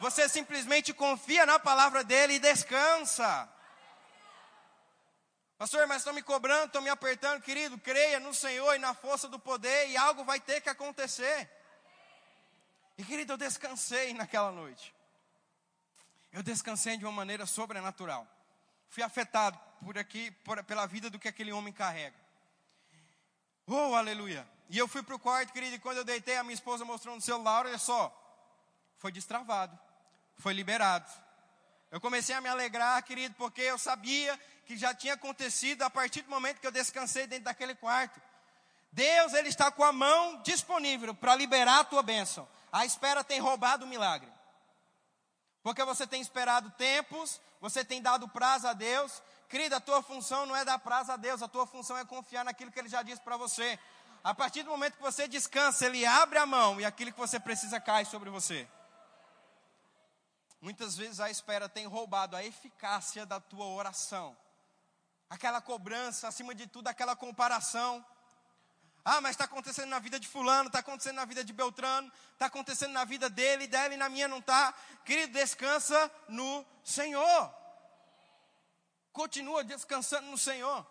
[0.00, 3.48] Você simplesmente confia na palavra dele e descansa.
[5.58, 7.78] Pastor, mas estão me cobrando, estão me apertando, querido.
[7.78, 11.50] Creia no Senhor e na força do poder, e algo vai ter que acontecer.
[12.98, 14.94] E querido, eu descansei naquela noite.
[16.30, 18.26] Eu descansei de uma maneira sobrenatural.
[18.90, 22.16] Fui afetado por aqui, por, pela vida do que aquele homem carrega.
[23.66, 24.46] Oh, aleluia.
[24.68, 27.14] E eu fui para o quarto, querido, e quando eu deitei, a minha esposa mostrou
[27.14, 28.12] no celular, olha só.
[28.98, 29.78] Foi destravado.
[30.36, 31.10] Foi liberado.
[31.90, 36.22] Eu comecei a me alegrar, querido, porque eu sabia que já tinha acontecido a partir
[36.22, 38.20] do momento que eu descansei dentro daquele quarto.
[38.90, 42.48] Deus, Ele está com a mão disponível para liberar a tua bênção.
[42.72, 44.28] A espera tem roubado o milagre.
[45.62, 49.22] Porque você tem esperado tempos, você tem dado prazo a Deus.
[49.48, 52.44] Querida, a tua função não é dar prazo a Deus, a tua função é confiar
[52.44, 53.78] naquilo que Ele já disse para você.
[54.24, 57.38] A partir do momento que você descansa, Ele abre a mão e aquilo que você
[57.38, 58.68] precisa cai sobre você.
[60.60, 64.36] Muitas vezes a espera tem roubado a eficácia da tua oração
[65.28, 68.04] aquela cobrança, acima de tudo, aquela comparação.
[69.04, 72.46] Ah, mas está acontecendo na vida de fulano, está acontecendo na vida de Beltrano, está
[72.46, 74.74] acontecendo na vida dele, dela e na minha não está.
[75.04, 77.54] Querido, descansa no Senhor.
[79.12, 80.84] Continua descansando no Senhor.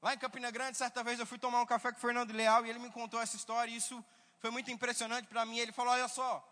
[0.00, 2.64] Lá em Campina Grande, certa vez eu fui tomar um café com o Fernando Leal
[2.64, 4.04] e ele me contou essa história e isso
[4.38, 5.58] foi muito impressionante para mim.
[5.58, 6.46] Ele falou: Olha só,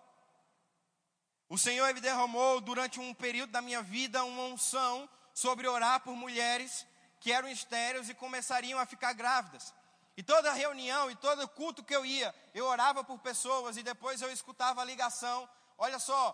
[1.48, 6.14] o Senhor ele derramou durante um período da minha vida uma unção sobre orar por
[6.14, 6.86] mulheres
[7.18, 9.74] que eram estéreis e começariam a ficar grávidas.
[10.16, 14.22] E toda reunião e todo culto que eu ia, eu orava por pessoas e depois
[14.22, 16.24] eu escutava a ligação: olha só,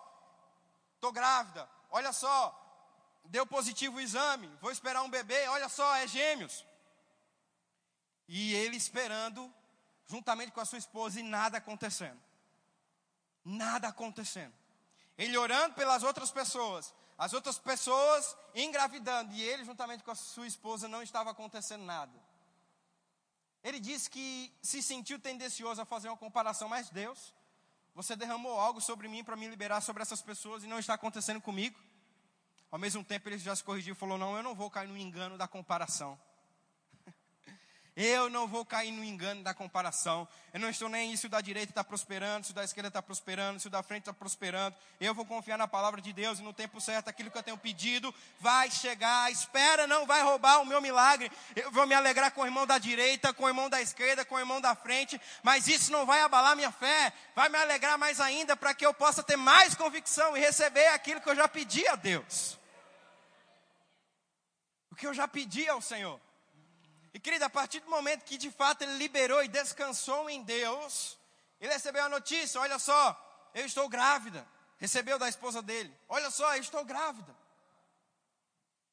[0.96, 2.54] estou grávida, olha só,
[3.24, 6.64] deu positivo o exame, vou esperar um bebê, olha só, é gêmeos.
[8.28, 9.52] E ele esperando,
[10.06, 12.20] juntamente com a sua esposa, e nada acontecendo.
[13.44, 14.52] Nada acontecendo.
[15.16, 20.46] Ele orando pelas outras pessoas, as outras pessoas engravidando e ele, juntamente com a sua
[20.46, 22.18] esposa, não estava acontecendo nada.
[23.62, 27.34] Ele disse que se sentiu tendencioso a fazer uma comparação, mas Deus,
[27.94, 31.42] você derramou algo sobre mim para me liberar sobre essas pessoas e não está acontecendo
[31.42, 31.78] comigo.
[32.70, 34.96] Ao mesmo tempo, ele já se corrigiu e falou: Não, eu não vou cair no
[34.96, 36.18] engano da comparação.
[38.02, 40.26] Eu não vou cair no engano da comparação.
[40.54, 43.02] Eu não estou nem se o da direita está prosperando, se o da esquerda está
[43.02, 44.74] prosperando, se o da frente está prosperando.
[44.98, 47.58] Eu vou confiar na palavra de Deus e no tempo certo aquilo que eu tenho
[47.58, 49.24] pedido vai chegar.
[49.24, 51.30] A espera não vai roubar o meu milagre.
[51.54, 54.36] Eu vou me alegrar com o irmão da direita, com o irmão da esquerda, com
[54.36, 57.12] o irmão da frente, mas isso não vai abalar minha fé.
[57.36, 61.20] Vai me alegrar mais ainda para que eu possa ter mais convicção e receber aquilo
[61.20, 62.58] que eu já pedi a Deus.
[64.90, 66.18] O que eu já pedi ao Senhor.
[67.12, 71.18] E querida, a partir do momento que de fato ele liberou e descansou em Deus,
[71.60, 74.46] ele recebeu a notícia: olha só, eu estou grávida.
[74.78, 77.34] Recebeu da esposa dele: olha só, eu estou grávida.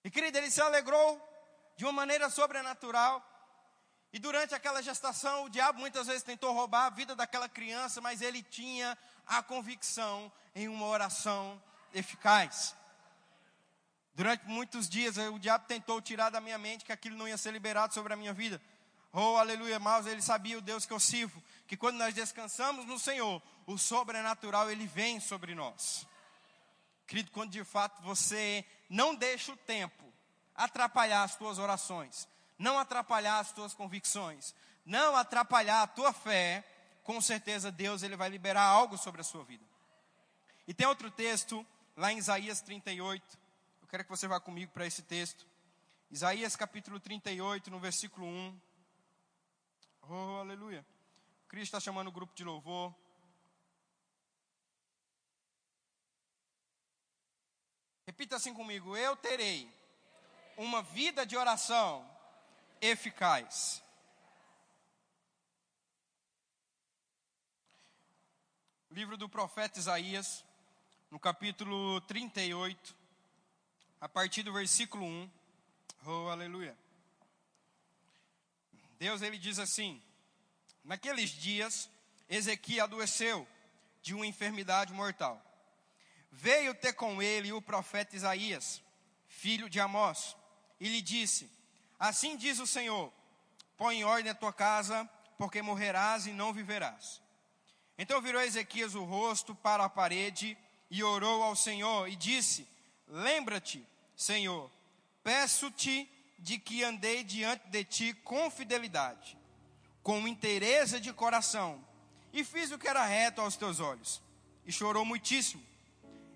[0.03, 1.21] E querida, ele se alegrou
[1.75, 3.23] de uma maneira sobrenatural.
[4.11, 8.21] E durante aquela gestação, o diabo muitas vezes tentou roubar a vida daquela criança, mas
[8.21, 11.61] ele tinha a convicção em uma oração
[11.93, 12.75] eficaz.
[14.17, 17.51] Durante muitos dias o diabo tentou tirar da minha mente que aquilo não ia ser
[17.51, 18.59] liberado sobre a minha vida.
[19.13, 22.97] Oh, aleluia, mas ele sabia o Deus que eu sirvo, que quando nós descansamos no
[22.97, 26.07] Senhor, o sobrenatural ele vem sobre nós.
[27.05, 30.11] Querido, quando de fato você não deixa o tempo
[30.55, 36.63] atrapalhar as tuas orações, não atrapalhar as tuas convicções, não atrapalhar a tua fé,
[37.03, 39.63] com certeza Deus ele vai liberar algo sobre a sua vida.
[40.67, 41.63] E tem outro texto
[41.95, 43.45] lá em Isaías 38.
[43.87, 45.47] Eu quero que você vá comigo para esse texto.
[46.11, 48.61] Isaías capítulo 38, no versículo 1.
[50.09, 50.85] Oh, aleluia.
[51.47, 52.93] Cristo está chamando o grupo de louvor.
[58.05, 59.73] Repita assim comigo: Eu terei
[60.57, 62.05] uma vida de oração
[62.81, 63.81] eficaz.
[68.91, 70.43] Livro do profeta Isaías,
[71.09, 73.06] no capítulo 38,
[73.99, 75.31] a partir do versículo 1.
[76.05, 76.77] Oh, aleluia.
[78.99, 80.01] Deus ele diz assim:
[80.83, 81.89] Naqueles dias,
[82.29, 83.47] Ezequiel adoeceu
[84.01, 85.41] de uma enfermidade mortal.
[86.31, 88.81] Veio ter com ele o profeta Isaías,
[89.27, 90.35] filho de Amós,
[90.79, 91.49] e lhe disse:
[91.99, 93.11] Assim diz o Senhor:
[93.75, 97.21] Põe em ordem a tua casa, porque morrerás e não viverás.
[97.97, 100.55] Então virou Ezequias o rosto para a parede
[100.89, 102.67] e orou ao Senhor e disse:
[103.07, 103.85] Lembra-te,
[104.15, 104.69] Senhor,
[105.23, 109.37] peço-te de que andei diante de ti com fidelidade,
[110.03, 111.83] com interesse de coração,
[112.31, 114.21] e fiz o que era reto aos teus olhos.
[114.65, 115.63] E chorou muitíssimo.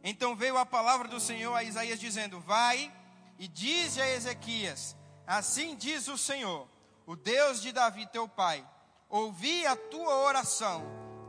[0.03, 2.91] Então veio a palavra do Senhor a Isaías dizendo: Vai
[3.37, 4.95] e diz a Ezequias:
[5.27, 6.67] Assim diz o Senhor,
[7.05, 8.65] o Deus de Davi teu pai:
[9.09, 10.83] Ouvi a tua oração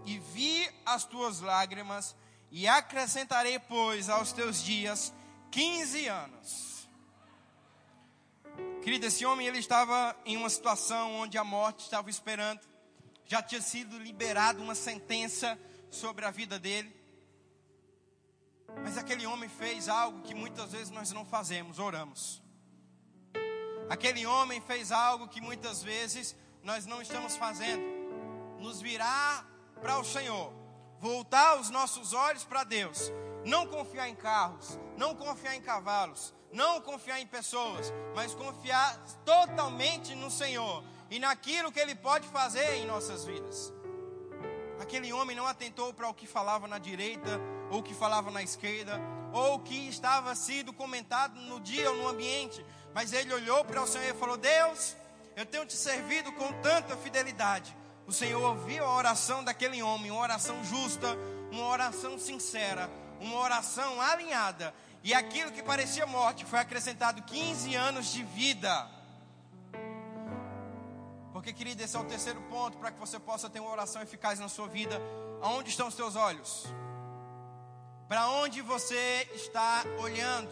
[0.07, 2.15] e vi as tuas lágrimas
[2.51, 5.13] e acrescentarei, pois, aos teus dias
[5.53, 6.89] 15 anos.
[8.83, 12.61] Querido, esse homem ele estava em uma situação onde a morte estava esperando.
[13.27, 15.57] Já tinha sido liberado uma sentença
[15.91, 16.93] sobre a vida dele.
[18.83, 22.43] Mas aquele homem fez algo que muitas vezes nós não fazemos, oramos.
[23.89, 27.83] Aquele homem fez algo que muitas vezes nós não estamos fazendo,
[28.59, 29.47] nos virar
[29.81, 30.63] para o Senhor
[31.03, 33.11] voltar os nossos olhos para Deus,
[33.45, 40.15] não confiar em carros, não confiar em cavalos, não confiar em pessoas, mas confiar totalmente
[40.15, 43.73] no Senhor e naquilo que Ele pode fazer em nossas vidas.
[44.81, 47.41] Aquele homem não atentou para o que falava na direita,
[47.71, 49.01] ou o que falava na esquerda,
[49.33, 53.83] ou o que estava sido comentado no dia ou no ambiente, mas ele olhou para
[53.83, 54.97] o Senhor e falou: Deus,
[55.37, 57.75] eu tenho te servido com tanta fidelidade,
[58.07, 61.17] o Senhor ouviu a oração daquele homem, uma oração justa,
[61.51, 62.91] uma oração sincera,
[63.23, 64.75] uma oração alinhada.
[65.03, 68.89] E aquilo que parecia morte foi acrescentado 15 anos de vida.
[71.33, 74.39] Porque, querido, esse é o terceiro ponto para que você possa ter uma oração eficaz
[74.39, 75.01] na sua vida.
[75.41, 76.67] Aonde estão os teus olhos?
[78.09, 80.51] Para onde você está olhando?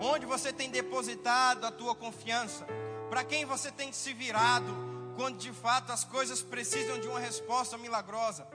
[0.00, 2.66] Onde você tem depositado a tua confiança?
[3.08, 4.90] Para quem você tem se virado?
[5.20, 8.48] quando de fato as coisas precisam de uma resposta milagrosa.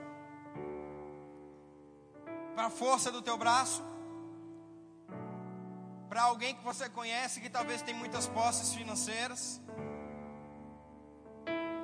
[2.56, 3.84] Para a força do teu braço,
[6.08, 9.60] para alguém que você conhece que talvez tem muitas posses financeiras,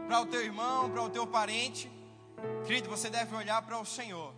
[0.08, 1.92] para o teu irmão, para o teu parente,
[2.66, 4.34] querido, você deve olhar para o Senhor,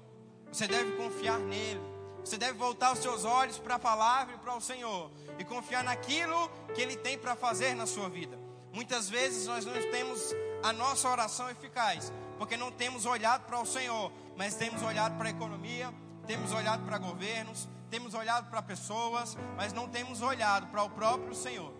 [0.52, 1.80] você deve confiar nele,
[2.24, 5.10] você deve voltar os seus olhos para a palavra e para o Senhor.
[5.38, 8.38] E confiar naquilo que Ele tem para fazer na sua vida.
[8.72, 13.66] Muitas vezes nós não temos a nossa oração eficaz, porque não temos olhado para o
[13.66, 15.92] Senhor, mas temos olhado para a economia,
[16.26, 21.34] temos olhado para governos, temos olhado para pessoas, mas não temos olhado para o próprio
[21.34, 21.72] Senhor.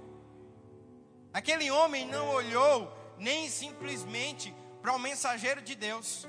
[1.33, 6.29] Aquele homem não olhou nem simplesmente para o mensageiro de Deus.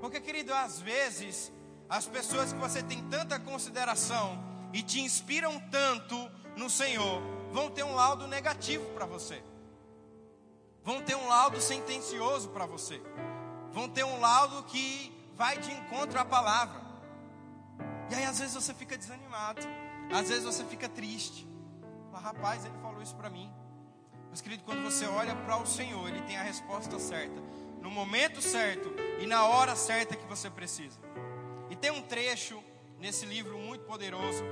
[0.00, 1.52] Porque, querido, às vezes,
[1.88, 6.16] as pessoas que você tem tanta consideração e te inspiram tanto
[6.56, 7.22] no Senhor,
[7.52, 9.42] vão ter um laudo negativo para você.
[10.82, 13.00] Vão ter um laudo sentencioso para você.
[13.72, 16.80] Vão ter um laudo que vai de encontro à palavra.
[18.10, 19.60] E aí às vezes você fica desanimado.
[20.12, 21.46] Às vezes você fica triste.
[22.12, 23.52] Mas, rapaz, ele falou isso para mim.
[24.30, 27.40] Mas querido, quando você olha para o Senhor, ele tem a resposta certa,
[27.80, 30.98] no momento certo e na hora certa que você precisa.
[31.70, 32.62] E tem um trecho
[32.98, 34.44] nesse livro muito poderoso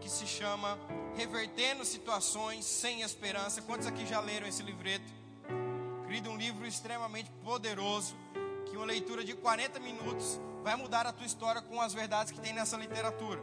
[0.00, 0.78] que se chama
[1.16, 3.62] Revertendo Situações Sem Esperança.
[3.62, 5.12] Quantos aqui já leram esse livreto?
[6.06, 8.16] Querido, um livro extremamente poderoso,
[8.78, 12.52] uma leitura de 40 minutos vai mudar a tua história com as verdades que tem
[12.52, 13.42] nessa literatura.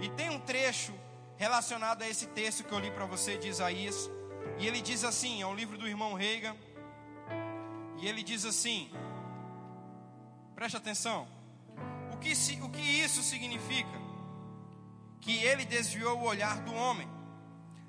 [0.00, 0.94] E tem um trecho
[1.36, 4.08] relacionado a esse texto que eu li para você de Isaías.
[4.58, 6.56] E ele diz assim: é um livro do irmão Reiga.
[7.98, 8.90] E ele diz assim:
[10.54, 11.26] preste atenção.
[12.12, 14.00] O que, o que isso significa?
[15.20, 17.08] Que ele desviou o olhar do homem.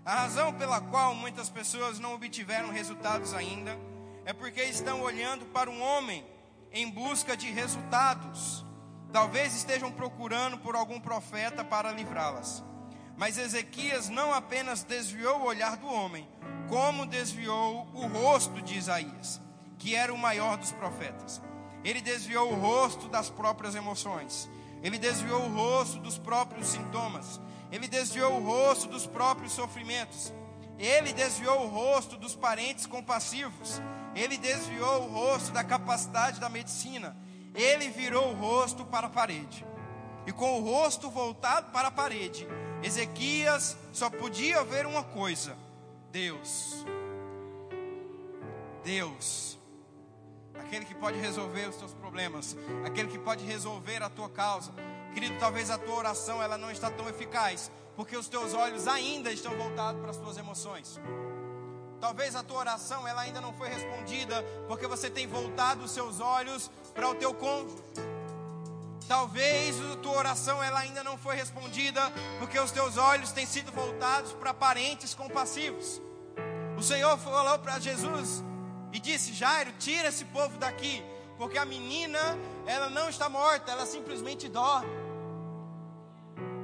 [0.03, 3.78] A razão pela qual muitas pessoas não obtiveram resultados ainda
[4.26, 6.26] é porque estão olhando para um homem
[6.71, 8.65] em busca de resultados.
[9.13, 12.63] Talvez estejam procurando por algum profeta para livrá-las.
[13.15, 16.28] Mas Ezequias não apenas desviou o olhar do homem,
[16.67, 19.39] como desviou o rosto de Isaías,
[19.78, 21.41] que era o maior dos profetas.
[21.84, 24.49] Ele desviou o rosto das próprias emoções,
[24.82, 27.39] ele desviou o rosto dos próprios sintomas,
[27.71, 30.34] ele desviou o rosto dos próprios sofrimentos,
[30.78, 33.82] ele desviou o rosto dos parentes compassivos,
[34.16, 37.16] ele desviou o rosto da capacidade da medicina,
[37.53, 39.66] ele virou o rosto para a parede.
[40.26, 42.47] E com o rosto voltado para a parede,
[42.82, 45.55] Ezequias só podia ver uma coisa:
[46.11, 46.86] Deus.
[48.84, 49.59] Deus.
[50.59, 52.55] Aquele que pode resolver os teus problemas,
[52.86, 54.72] aquele que pode resolver a tua causa.
[55.13, 59.32] Querido, talvez a tua oração ela não está tão eficaz, porque os teus olhos ainda
[59.32, 60.99] estão voltados para as tuas emoções.
[62.00, 66.20] Talvez a tua oração ela ainda não foi respondida, porque você tem voltado os seus
[66.20, 67.84] olhos para o teu cônjuge.
[69.08, 72.02] Talvez a tua oração ela ainda não foi respondida,
[72.39, 76.02] porque os teus olhos têm sido voltados para parentes compassivos.
[76.78, 78.43] O Senhor falou para Jesus
[78.91, 81.04] e disse: Jairo, tira esse povo daqui,
[81.38, 82.20] porque a menina,
[82.66, 84.89] ela não está morta, ela simplesmente dorme.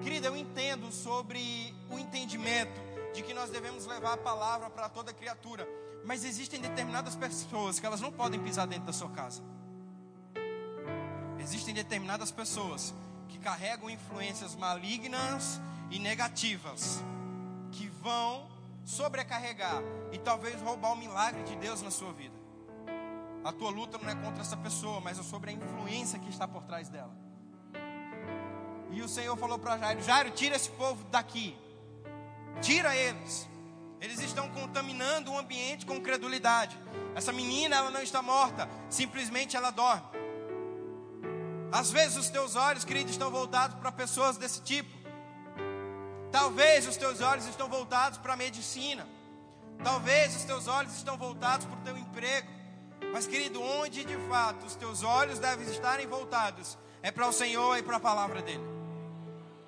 [0.01, 5.13] Querida, eu entendo sobre o entendimento de que nós devemos levar a palavra para toda
[5.13, 5.67] criatura,
[6.05, 9.43] mas existem determinadas pessoas que elas não podem pisar dentro da sua casa.
[11.39, 12.93] Existem determinadas pessoas
[13.27, 15.59] que carregam influências malignas
[15.89, 17.03] e negativas
[17.71, 18.49] que vão
[18.85, 19.81] sobrecarregar
[20.11, 22.35] e talvez roubar o milagre de Deus na sua vida.
[23.43, 26.47] A tua luta não é contra essa pessoa, mas é sobre a influência que está
[26.47, 27.11] por trás dela.
[28.91, 31.57] E o Senhor falou para Jairo: Jairo, tira esse povo daqui.
[32.59, 33.47] Tira eles.
[33.99, 36.77] Eles estão contaminando o ambiente com credulidade.
[37.13, 40.07] Essa menina, ela não está morta, simplesmente ela dorme.
[41.71, 44.89] Às vezes os teus olhos, querido, estão voltados para pessoas desse tipo.
[46.31, 49.07] Talvez os teus olhos estão voltados para a medicina.
[49.83, 52.47] Talvez os teus olhos estão voltados para o teu emprego.
[53.13, 57.77] Mas, querido, onde de fato os teus olhos devem estarem voltados é para o Senhor
[57.77, 58.63] e para a palavra dEle.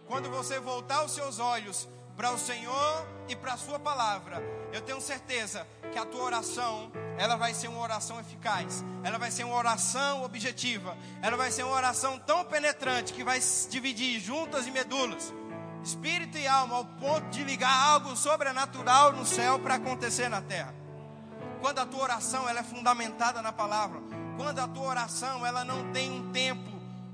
[0.07, 4.41] Quando você voltar os seus olhos para o Senhor e para a Sua palavra,
[4.71, 9.29] eu tenho certeza que a tua oração, ela vai ser uma oração eficaz, ela vai
[9.31, 13.39] ser uma oração objetiva, ela vai ser uma oração tão penetrante que vai
[13.69, 15.33] dividir juntas e medulas,
[15.83, 20.73] espírito e alma, ao ponto de ligar algo sobrenatural no céu para acontecer na terra.
[21.61, 24.01] Quando a tua oração ela é fundamentada na palavra,
[24.37, 26.72] quando a tua oração ela não tem um tempo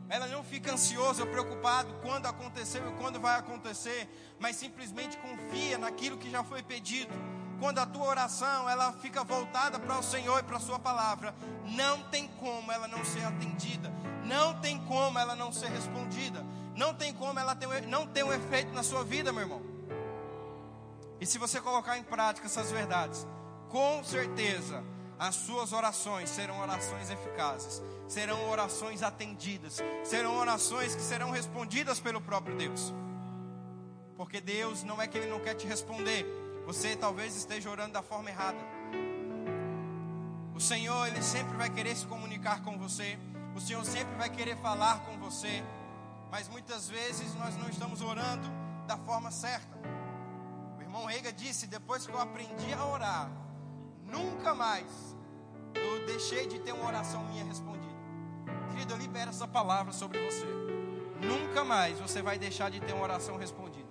[0.09, 5.77] ela não fica ansiosa ou preocupado quando aconteceu e quando vai acontecer, mas simplesmente confia
[5.77, 7.13] naquilo que já foi pedido.
[7.59, 11.35] Quando a tua oração ela fica voltada para o Senhor e para a sua palavra,
[11.65, 13.91] não tem como ela não ser atendida,
[14.25, 16.43] não tem como ela não ser respondida,
[16.75, 19.61] não tem como ela ter, não ter um efeito na sua vida, meu irmão.
[21.21, 23.27] E se você colocar em prática essas verdades,
[23.67, 24.83] com certeza
[25.19, 32.19] as suas orações serão orações eficazes, serão orações atendidas, serão orações que serão respondidas pelo
[32.19, 32.91] próprio Deus.
[34.17, 36.25] Porque Deus não é que Ele não quer te responder,
[36.65, 38.57] você talvez esteja orando da forma errada.
[40.55, 43.17] O Senhor, Ele sempre vai querer se comunicar com você,
[43.55, 45.63] o Senhor sempre vai querer falar com você,
[46.31, 48.47] mas muitas vezes nós não estamos orando
[48.87, 49.77] da forma certa.
[50.79, 53.31] O irmão Reiga disse: depois que eu aprendi a orar,
[54.03, 55.15] nunca mais
[55.75, 57.78] eu deixei de ter uma oração minha respondida.
[58.79, 60.45] Querido, eu libero essa palavra sobre você.
[61.21, 63.89] Nunca mais você vai deixar de ter uma oração respondida.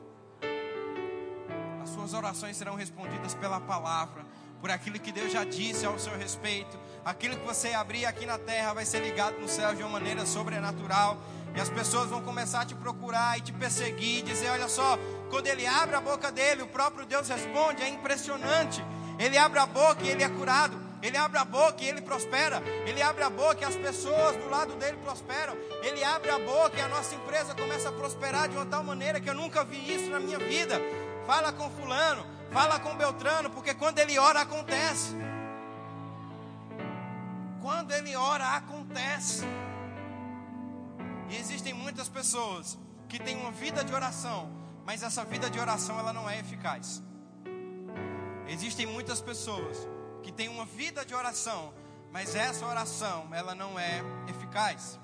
[1.82, 4.24] As suas orações serão respondidas pela palavra,
[4.62, 6.78] por aquilo que Deus já disse ao seu respeito.
[7.05, 10.24] Aquilo que você abrir aqui na terra vai ser ligado no céu de uma maneira
[10.24, 11.18] sobrenatural.
[11.55, 15.49] E as pessoas vão começar a te procurar e te perseguir, dizer: olha só, quando
[15.49, 18.82] ele abre a boca dele, o próprio Deus responde, é impressionante.
[19.18, 20.88] Ele abre a boca e ele é curado.
[21.03, 22.61] Ele abre a boca e ele prospera.
[22.86, 25.57] Ele abre a boca e as pessoas do lado dele prosperam.
[25.82, 29.20] Ele abre a boca e a nossa empresa começa a prosperar de uma tal maneira
[29.20, 30.80] que eu nunca vi isso na minha vida.
[31.26, 35.14] Fala com fulano, fala com Beltrano, porque quando ele ora acontece.
[37.62, 39.44] Quando ele ora acontece.
[41.28, 42.78] E existem muitas pessoas
[43.09, 44.51] que têm uma vida de oração,
[44.84, 47.03] mas essa vida de oração ela não é eficaz.
[48.49, 49.86] Existem muitas pessoas
[50.23, 51.73] que têm uma vida de oração,
[52.11, 54.99] mas essa oração ela não é eficaz.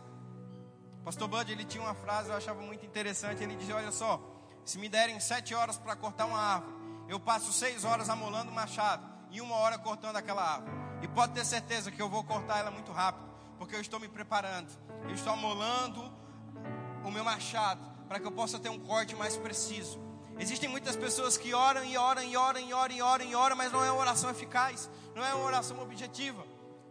[1.05, 3.43] Pastor Bud ele tinha uma frase eu achava muito interessante.
[3.43, 4.21] Ele dizia: Olha só,
[4.65, 6.75] se me derem sete horas para cortar uma árvore,
[7.09, 10.73] eu passo seis horas amolando o machado e uma hora cortando aquela árvore.
[11.03, 14.09] E pode ter certeza que eu vou cortar ela muito rápido, porque eu estou me
[14.09, 14.73] preparando.
[15.07, 16.11] Eu estou amolando
[17.05, 20.01] o meu machado para que eu possa ter um corte mais preciso.
[20.39, 23.57] Existem muitas pessoas que oram e oram e oram e oram e oram e oram,
[23.57, 26.45] mas não é uma oração eficaz, não é uma oração objetiva.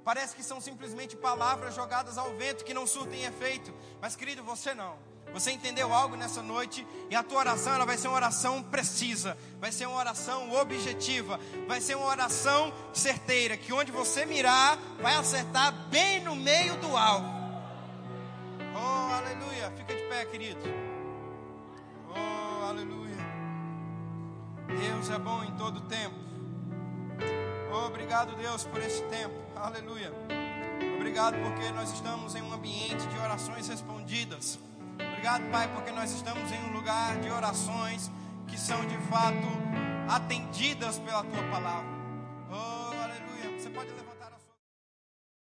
[0.04, 3.74] Parece que são simplesmente palavras jogadas ao vento que não surtem efeito.
[4.02, 4.98] Mas querido, você não.
[5.32, 9.38] Você entendeu algo nessa noite e a tua oração ela vai ser uma oração precisa,
[9.60, 15.16] vai ser uma oração objetiva, vai ser uma oração certeira, que onde você mirar vai
[15.16, 17.28] acertar bem no meio do alvo.
[18.76, 19.72] Oh, aleluia!
[19.72, 20.62] Fica de pé, querido.
[22.10, 23.18] Oh, aleluia!
[24.68, 26.33] Deus é bom em todo tempo.
[27.74, 29.34] Oh, obrigado, Deus, por esse tempo.
[29.56, 30.14] Aleluia.
[30.96, 34.60] Obrigado porque nós estamos em um ambiente de orações respondidas.
[34.94, 38.12] Obrigado, Pai, porque nós estamos em um lugar de orações
[38.48, 39.48] que são de fato
[40.08, 41.90] atendidas pela tua palavra.
[42.52, 43.60] Oh, aleluia.
[43.60, 44.13] Você pode levantar.